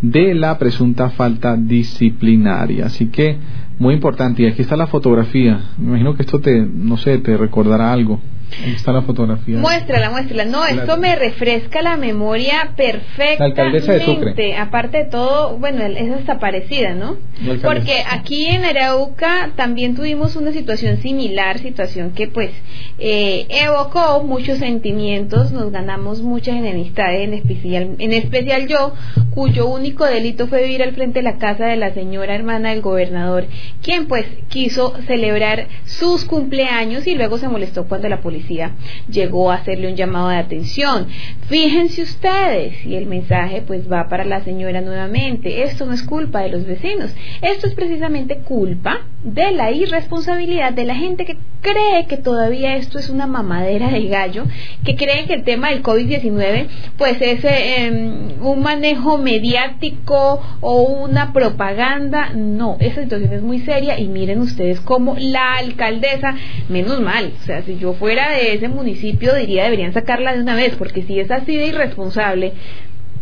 [0.00, 2.86] de la presunta falta disciplinaria.
[2.86, 3.36] Así que,
[3.78, 5.60] muy importante, y aquí está la fotografía.
[5.78, 8.20] Me imagino que esto te, no sé, te recordará algo.
[8.64, 9.56] Ahí está la fotografía.
[9.56, 10.44] Muéstrala, muéstrala.
[10.44, 13.38] No, esto me refresca la memoria perfectamente.
[13.38, 14.56] La alcaldesa de Sucre.
[14.56, 17.16] Aparte de todo, bueno, es hasta parecida, ¿no?
[17.62, 22.50] Porque aquí en Arauca también tuvimos una situación similar, situación que pues
[22.98, 28.92] eh, evocó muchos sentimientos, nos ganamos muchas enemistades, en especial, en especial yo,
[29.34, 32.82] cuyo único delito fue vivir al frente de la casa de la señora hermana del
[32.82, 33.46] gobernador,
[33.82, 38.41] quien pues quiso celebrar sus cumpleaños y luego se molestó cuando la policía
[39.08, 41.06] llegó a hacerle un llamado de atención.
[41.48, 46.40] Fíjense ustedes, y el mensaje pues va para la señora nuevamente, esto no es culpa
[46.40, 52.06] de los vecinos, esto es precisamente culpa de la irresponsabilidad de la gente que cree
[52.06, 54.44] que todavía esto es una mamadera de gallo,
[54.84, 56.66] que cree que el tema del COVID-19
[56.98, 62.30] pues es eh, em, un manejo mediático o una propaganda.
[62.34, 66.34] No, esa situación es muy seria y miren ustedes cómo la alcaldesa,
[66.68, 70.54] menos mal, o sea, si yo fuera de ese municipio diría deberían sacarla de una
[70.54, 72.52] vez, porque si es así de irresponsable,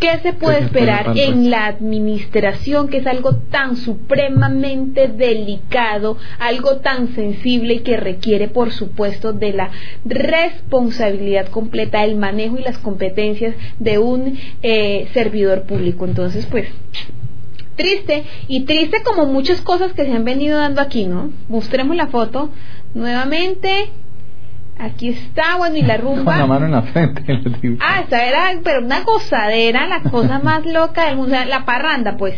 [0.00, 7.14] ¿Qué se puede esperar en la administración, que es algo tan supremamente delicado, algo tan
[7.14, 9.70] sensible y que requiere, por supuesto, de la
[10.06, 16.06] responsabilidad completa, el manejo y las competencias de un eh, servidor público?
[16.06, 16.66] Entonces, pues,
[17.76, 21.30] triste y triste como muchas cosas que se han venido dando aquí, ¿no?
[21.48, 22.48] Mostremos la foto
[22.94, 23.90] nuevamente.
[24.80, 26.24] Aquí está, bueno, y la rumba.
[26.32, 27.22] Con la mano en la frente.
[27.80, 32.34] ah, esa era, pero una gozadera, la cosa más loca del mundo, la parranda, pues.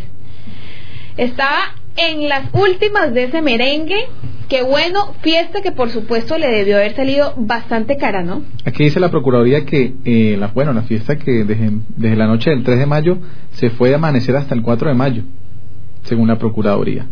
[1.17, 4.09] Estaba en las últimas de ese merengue.
[4.49, 8.43] Qué bueno, fiesta que por supuesto le debió haber salido bastante cara, ¿no?
[8.67, 12.51] Aquí dice la Procuraduría que, eh, la, bueno, la fiesta que desde, desde la noche
[12.51, 13.19] del 3 de mayo
[13.53, 15.23] se fue de amanecer hasta el 4 de mayo,
[16.03, 17.07] según la Procuraduría.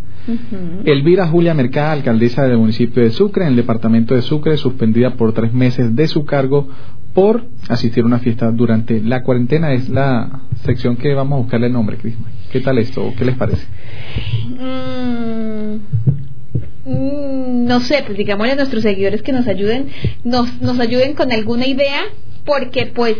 [0.85, 5.33] Elvira Julia Mercada, alcaldesa del municipio de Sucre, en el departamento de Sucre, suspendida por
[5.33, 6.68] tres meses de su cargo
[7.14, 9.73] por asistir a una fiesta durante la cuarentena.
[9.73, 12.29] Es la sección que vamos a buscarle el nombre, Crisma.
[12.53, 13.12] ¿Qué tal esto?
[13.16, 13.66] ¿Qué les parece?
[14.49, 15.75] Mm,
[16.85, 19.89] mm, no sé, pues digámosle a nuestros seguidores que nos ayuden,
[20.25, 22.03] nos, nos ayuden con alguna idea,
[22.45, 23.16] porque pues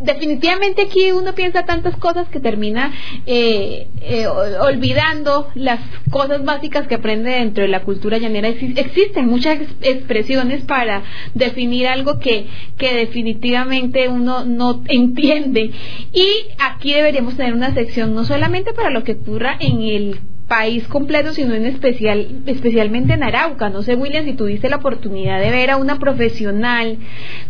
[0.00, 2.92] definitivamente aquí uno piensa tantas cosas que termina
[3.26, 5.80] eh, eh, olvidando las
[6.10, 8.48] cosas básicas que aprende dentro de la cultura llanera.
[8.48, 11.02] existen muchas expresiones para
[11.34, 12.46] definir algo que,
[12.78, 15.72] que definitivamente uno no entiende.
[16.12, 16.28] Y
[16.58, 21.32] aquí deberíamos tener una sección no solamente para lo que ocurra en el país completo,
[21.32, 23.68] sino en especial, especialmente en Arauca.
[23.68, 26.98] No sé, William, si tuviste la oportunidad de ver a una profesional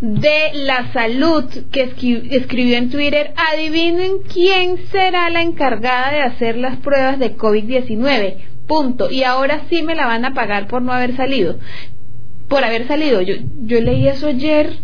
[0.00, 6.78] de la salud que escribió en Twitter, adivinen quién será la encargada de hacer las
[6.78, 8.36] pruebas de COVID-19.
[8.66, 9.10] Punto.
[9.10, 11.58] Y ahora sí me la van a pagar por no haber salido.
[12.48, 13.20] Por haber salido.
[13.20, 14.78] Yo, yo leí eso ayer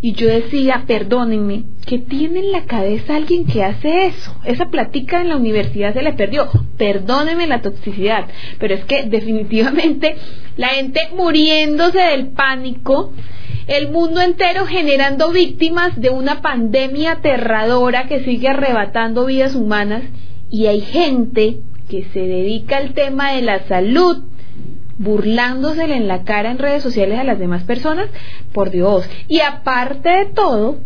[0.00, 4.32] y yo decía, perdónenme, ¿qué tiene en la cabeza alguien que hace eso?
[4.44, 6.48] Esa platica en la universidad se le perdió.
[6.76, 8.26] Perdónenme la toxicidad,
[8.60, 10.16] pero es que definitivamente
[10.56, 13.12] la gente muriéndose del pánico,
[13.66, 20.04] el mundo entero generando víctimas de una pandemia aterradora que sigue arrebatando vidas humanas
[20.50, 21.58] y hay gente
[21.90, 24.22] que se dedica al tema de la salud
[24.98, 28.08] burlándosele en la cara en redes sociales a las demás personas,
[28.52, 29.08] por Dios.
[29.28, 30.78] Y aparte de todo,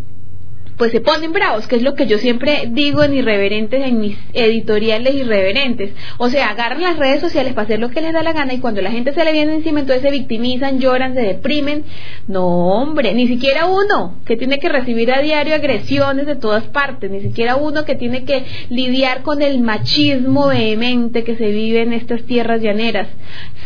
[0.76, 4.16] pues se ponen bravos, que es lo que yo siempre digo en irreverentes, en mis
[4.32, 5.92] editoriales irreverentes.
[6.18, 8.58] O sea, agarran las redes sociales para hacer lo que les da la gana y
[8.58, 11.84] cuando la gente se le viene encima, entonces se victimizan, lloran, se deprimen.
[12.26, 17.10] No, hombre, ni siquiera uno que tiene que recibir a diario agresiones de todas partes,
[17.10, 21.92] ni siquiera uno que tiene que lidiar con el machismo vehemente que se vive en
[21.92, 23.08] estas tierras llaneras,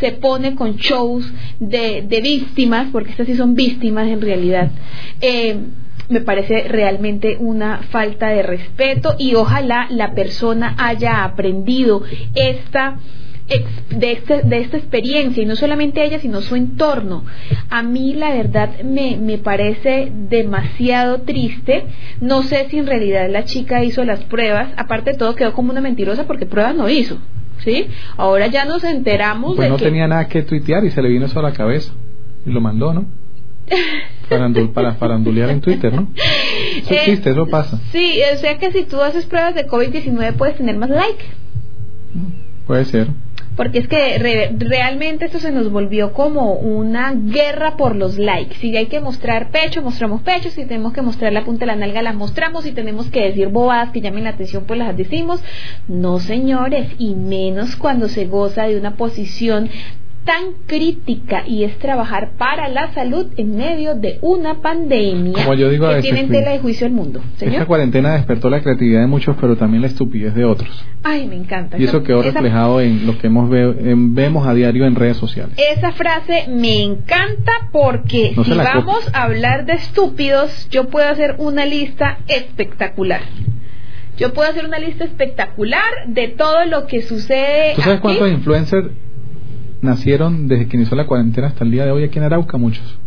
[0.01, 1.31] se pone con shows
[1.61, 4.71] de, de víctimas, porque estas sí son víctimas en realidad.
[5.21, 5.57] Eh,
[6.09, 12.03] me parece realmente una falta de respeto y ojalá la persona haya aprendido
[12.35, 12.99] esta
[13.91, 17.25] de, este, de esta experiencia y no solamente ella sino su entorno
[17.71, 21.87] a mí la verdad me, me parece demasiado triste
[22.21, 25.71] no sé si en realidad la chica hizo las pruebas aparte de todo quedó como
[25.71, 27.19] una mentirosa porque pruebas no hizo
[27.59, 27.87] ¿sí?
[28.17, 31.27] ahora ya nos enteramos pues de no tenía nada que tuitear y se le vino
[31.27, 31.93] eso a la cabeza
[32.45, 33.07] y lo mandó ¿no?
[34.73, 36.09] para farandulear en Twitter, ¿no?
[36.15, 37.81] Eso eh, existe, eso pasa.
[37.93, 41.25] Sí, o sea que si tú haces pruebas de COVID-19 puedes tener más like.
[42.67, 43.09] Puede ser.
[43.57, 44.19] Porque es que
[44.59, 48.57] realmente esto se nos volvió como una guerra por los likes.
[48.57, 50.51] Si hay que mostrar pecho, mostramos pecho.
[50.51, 52.65] Si tenemos que mostrar la punta de la nalga, la mostramos.
[52.65, 55.43] Si tenemos que decir bobadas que llamen la atención, pues las decimos.
[55.89, 56.91] No, señores.
[56.99, 59.71] Y menos cuando se goza de una posición
[60.27, 65.71] tan crítica y es trabajar para la salud en medio de una pandemia Como yo
[65.71, 67.23] digo que tiene en tela de juicio el mundo.
[67.41, 70.85] Esta cuarentena despertó la creatividad de muchos, pero también la estupidez de otros.
[71.05, 71.79] Ay, me encanta.
[71.79, 75.57] Y eso quedó reflejado en lo que hemos vemos a diario en redes sociales.
[75.57, 81.65] Esa frase me encanta porque si vamos a hablar de estúpidos, yo puedo hacer una
[81.65, 83.21] lista espectacular.
[84.19, 87.75] Yo puedo hacer una lista espectacular de todo lo que sucede.
[87.77, 88.89] ¿Tú sabes cuántos influencers
[89.81, 92.99] nacieron desde que inició la cuarentena hasta el día de hoy aquí en Arauca, muchos.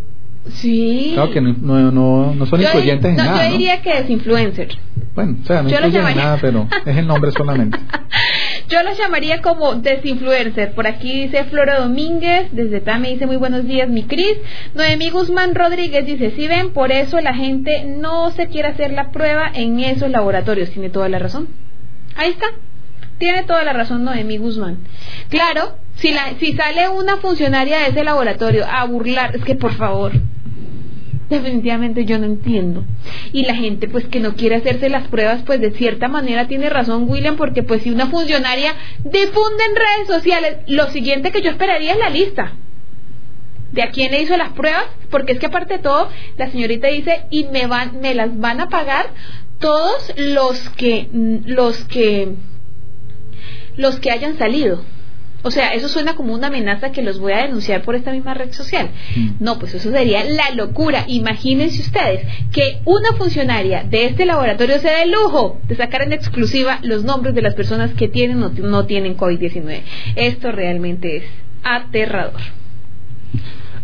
[0.48, 1.12] Sí.
[1.14, 3.46] Claro que no, no, no, son influyentes en nada.
[3.46, 4.70] Yo diría que es influencer.
[5.14, 7.78] Bueno, o sea, no en nada, pero es el nombre solamente.
[8.70, 10.74] Yo los llamaría como desinfluencer.
[10.74, 14.38] Por aquí dice Flora Domínguez, desde me dice muy buenos días, mi Cris.
[14.76, 19.12] Noemí Guzmán Rodríguez dice, si ven, por eso la gente no se quiere hacer la
[19.12, 20.70] prueba en esos laboratorios.
[20.70, 21.48] Tiene toda la razón.
[22.16, 22.46] Ahí está.
[23.18, 24.78] Tiene toda la razón Noemí Guzmán.
[25.30, 29.74] Claro, si, la, si sale una funcionaria de ese laboratorio a burlar, es que por
[29.74, 30.14] favor,
[31.30, 32.84] definitivamente yo no entiendo.
[33.32, 36.70] Y la gente pues que no quiere hacerse las pruebas, pues de cierta manera tiene
[36.70, 38.74] razón William, porque pues si una funcionaria
[39.04, 42.54] difunde en redes sociales, lo siguiente que yo esperaría es la lista
[43.72, 46.88] de a quién le hizo las pruebas, porque es que aparte de todo, la señorita
[46.88, 49.12] dice, y me van, me las van a pagar
[49.60, 52.34] todos los que, los que,
[53.76, 54.84] los que hayan salido.
[55.42, 58.34] O sea, eso suena como una amenaza que los voy a denunciar por esta misma
[58.34, 58.90] red social.
[59.16, 59.30] Mm.
[59.40, 61.06] No, pues eso sería la locura.
[61.08, 66.14] Imagínense ustedes que una funcionaria de este laboratorio se dé el lujo de sacar en
[66.14, 69.82] exclusiva los nombres de las personas que tienen o no tienen COVID-19.
[70.16, 71.24] Esto realmente es
[71.64, 72.42] aterrador.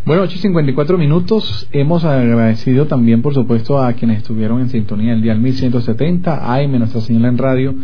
[0.06, 1.68] Bueno, 8 y 54 minutos.
[1.72, 6.78] Hemos agradecido también, por supuesto, a quienes estuvieron en sintonía el día 1170, a Aime,
[6.78, 7.76] nuestra señal en radio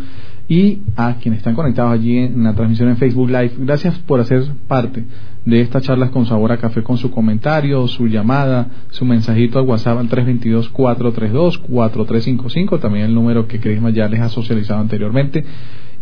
[0.52, 3.52] y a quienes están conectados allí en la transmisión en Facebook Live.
[3.60, 5.02] Gracias por hacer parte
[5.46, 9.64] de estas charlas con Sabor a Café con su comentario, su llamada, su mensajito al
[9.64, 15.42] WhatsApp al 322-432-4355, también el número que Crisma ya les ha socializado anteriormente.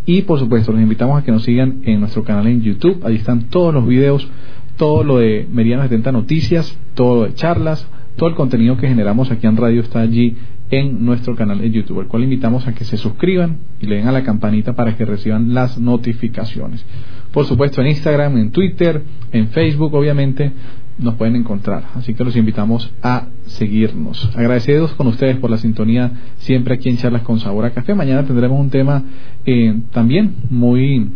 [0.04, 3.02] Y por supuesto, los invitamos a que nos sigan en nuestro canal en YouTube.
[3.04, 4.28] Allí están todos los videos,
[4.76, 7.86] todo lo de Meridiano 70 Noticias, todo lo de charlas,
[8.16, 10.36] todo el contenido que generamos aquí en radio está allí
[10.70, 14.08] en nuestro canal de YouTube, el cual invitamos a que se suscriban y le den
[14.08, 16.84] a la campanita para que reciban las notificaciones.
[17.32, 19.02] Por supuesto en Instagram, en Twitter,
[19.32, 20.52] en Facebook, obviamente
[20.98, 21.84] nos pueden encontrar.
[21.94, 24.30] Así que los invitamos a seguirnos.
[24.36, 27.94] Agradecidos con ustedes por la sintonía siempre aquí en Charlas con Sabor a Café.
[27.94, 29.02] Mañana tendremos un tema
[29.46, 31.10] eh, también muy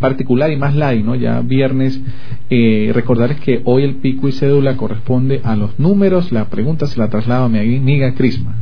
[0.00, 1.14] particular y más light, ¿no?
[1.14, 2.00] Ya viernes,
[2.50, 6.32] eh, recordarles que hoy el pico y cédula corresponde a los números.
[6.32, 8.56] La pregunta se la traslado a mi amiga Crisma.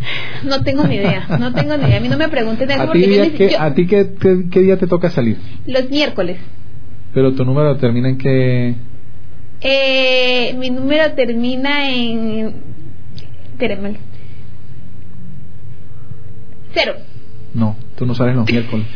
[0.44, 1.98] No tengo ni idea, no tengo ni idea.
[1.98, 3.02] A mí no me pregunten eso ¿A ti,
[3.36, 4.10] qué, ¿a ti qué,
[4.50, 5.38] qué, día te toca salir?
[5.66, 6.38] Los miércoles.
[7.12, 8.74] ¿Pero tu número termina en qué?
[9.60, 12.54] Eh, mi número termina en...
[16.72, 16.94] Cero.
[17.54, 18.86] No, tú no sales los miércoles.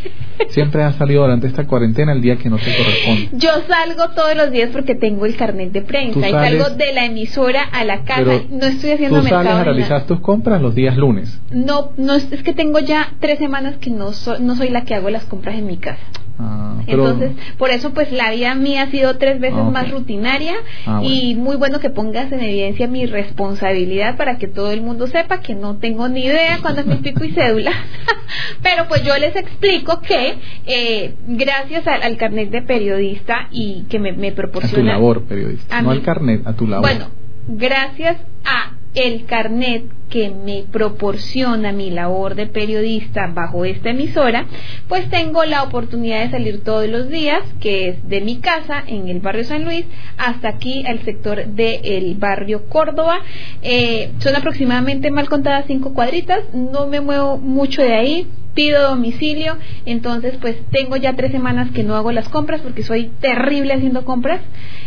[0.49, 3.29] Siempre has salido durante esta cuarentena el día que no te corresponde.
[3.33, 7.05] Yo salgo todos los días porque tengo el carnet de prensa y salgo de la
[7.05, 8.43] emisora a la casa.
[8.51, 11.41] no estoy haciendo tú sales a realizar tus compras los días lunes.
[11.51, 14.11] No, no es, que tengo ya tres semanas que no,
[14.41, 16.01] no soy la que hago las compras en mi casa.
[16.39, 20.55] Ah, Entonces, por eso pues la vida mía ha sido tres veces ah, más rutinaria
[20.87, 25.07] ah, y muy bueno que pongas en evidencia mi responsabilidad para que todo el mundo
[25.07, 27.73] sepa que no tengo ni idea cuándo es mi pico y cédula.
[28.63, 30.35] Pero pues yo les explico que
[30.67, 34.93] eh, gracias al, carnet de periodista y que me, me proporciona...
[34.93, 36.91] A tu labor periodista, no al carnet, a tu labor.
[36.91, 37.07] Bueno,
[37.49, 44.45] gracias a el carnet que me proporciona mi labor de periodista bajo esta emisora,
[44.87, 49.09] pues tengo la oportunidad de salir todos los días, que es de mi casa en
[49.09, 49.87] el barrio San Luis
[50.19, 53.21] hasta aquí al sector del barrio Córdoba.
[53.63, 59.57] Eh, son aproximadamente mal contadas cinco cuadritas, no me muevo mucho de ahí, pido domicilio,
[59.87, 64.05] entonces pues tengo ya tres semanas que no hago las compras porque soy terrible haciendo
[64.05, 64.41] compras,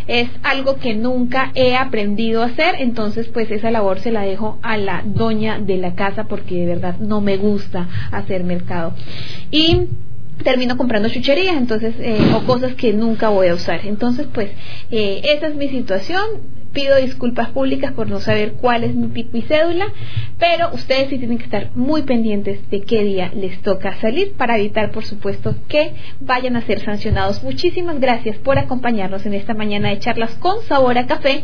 [0.08, 4.60] es algo que nunca he aprendido a hacer, entonces pues esa labor se la dejo
[4.62, 8.94] a la doña de la casa porque de verdad no me gusta hacer mercado.
[9.52, 9.88] Y
[10.44, 14.52] termino comprando chucherías entonces eh, o cosas que nunca voy a usar entonces pues
[14.92, 16.26] eh, esa es mi situación
[16.76, 19.88] pido disculpas públicas por no saber cuál es mi pico y cédula,
[20.38, 24.58] pero ustedes sí tienen que estar muy pendientes de qué día les toca salir para
[24.58, 27.42] evitar, por supuesto, que vayan a ser sancionados.
[27.44, 31.44] Muchísimas gracias por acompañarnos en esta mañana de charlas con sabor a café.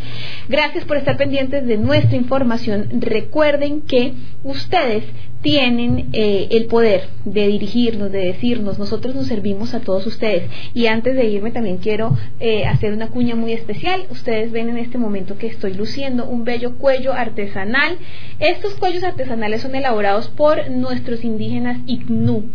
[0.49, 2.89] Gracias por estar pendientes de nuestra información.
[2.99, 4.13] Recuerden que
[4.43, 5.05] ustedes
[5.41, 10.49] tienen eh, el poder de dirigirnos, de decirnos, nosotros nos servimos a todos ustedes.
[10.73, 14.05] Y antes de irme también quiero eh, hacer una cuña muy especial.
[14.09, 17.97] Ustedes ven en este momento que estoy luciendo un bello cuello artesanal.
[18.39, 22.45] Estos cuellos artesanales son elaborados por nuestros indígenas Ignu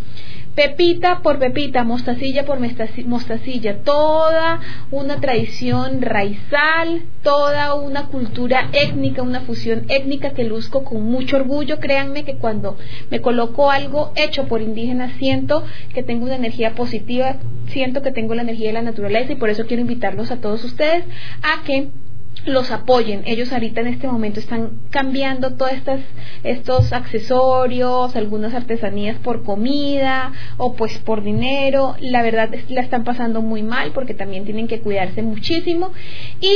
[0.57, 4.59] pepita por pepita, mostacilla por mostacilla, toda
[4.91, 11.79] una tradición raizal, toda una cultura étnica, una fusión étnica que luzco con mucho orgullo.
[11.79, 12.79] Créanme que cuando
[13.11, 15.63] me coloco algo hecho por indígenas siento
[15.93, 17.37] que tengo una energía positiva,
[17.69, 20.65] siento que tengo la energía de la naturaleza y por eso quiero invitarlos a todos
[20.65, 21.05] ustedes
[21.43, 21.91] a que
[22.47, 23.23] los apoyen.
[23.27, 26.01] Ellos ahorita en este momento están cambiando todos estas,
[26.45, 31.97] estos accesorios, algunas artesanías por comida o pues por dinero.
[32.01, 35.91] La verdad la están pasando muy mal porque también tienen que cuidarse muchísimo.
[36.41, 36.55] Y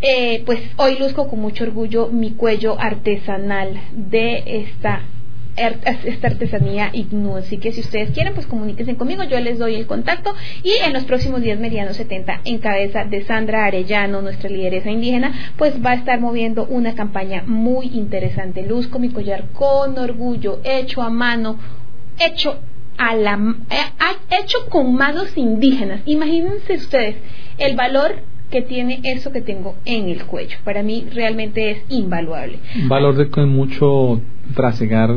[0.00, 5.02] eh, pues hoy luzco con mucho orgullo mi cuello artesanal de esta
[5.56, 7.36] esta artesanía Ignu.
[7.36, 10.92] Así que si ustedes quieren, pues comuníquense conmigo, yo les doy el contacto y en
[10.92, 15.90] los próximos días Meridiano 70, en cabeza de Sandra Arellano, nuestra lideresa indígena, pues va
[15.90, 18.62] a estar moviendo una campaña muy interesante.
[18.62, 21.58] Luzco mi collar con orgullo, hecho a mano,
[22.18, 22.58] hecho
[22.96, 26.00] a la eh, hecho con manos indígenas.
[26.06, 27.16] Imagínense ustedes
[27.58, 28.16] el valor
[28.50, 30.58] que tiene eso que tengo en el cuello.
[30.64, 32.58] Para mí realmente es invaluable.
[32.86, 34.20] Valor de mucho
[34.54, 35.10] trasegar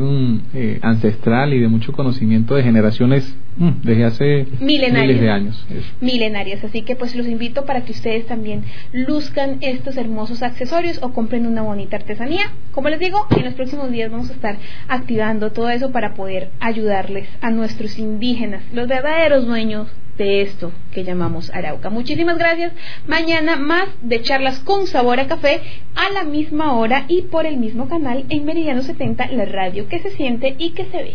[0.54, 5.66] eh, ancestral y de mucho conocimiento de generaciones mm, desde hace miles de años.
[6.00, 11.12] Milenarias, así que pues los invito para que ustedes también luzcan estos hermosos accesorios o
[11.12, 12.52] compren una bonita artesanía.
[12.72, 14.56] Como les digo, en los próximos días vamos a estar
[14.88, 19.88] activando todo eso para poder ayudarles a nuestros indígenas, los verdaderos dueños
[20.18, 21.88] de esto que llamamos Arauca.
[21.88, 22.72] Muchísimas gracias.
[23.06, 25.62] Mañana más de charlas con sabor a café
[25.94, 30.00] a la misma hora y por el mismo canal en Meridiano 70, la radio que
[30.00, 31.14] se siente y que se ve.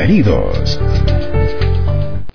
[0.00, 0.80] Bienvenidos.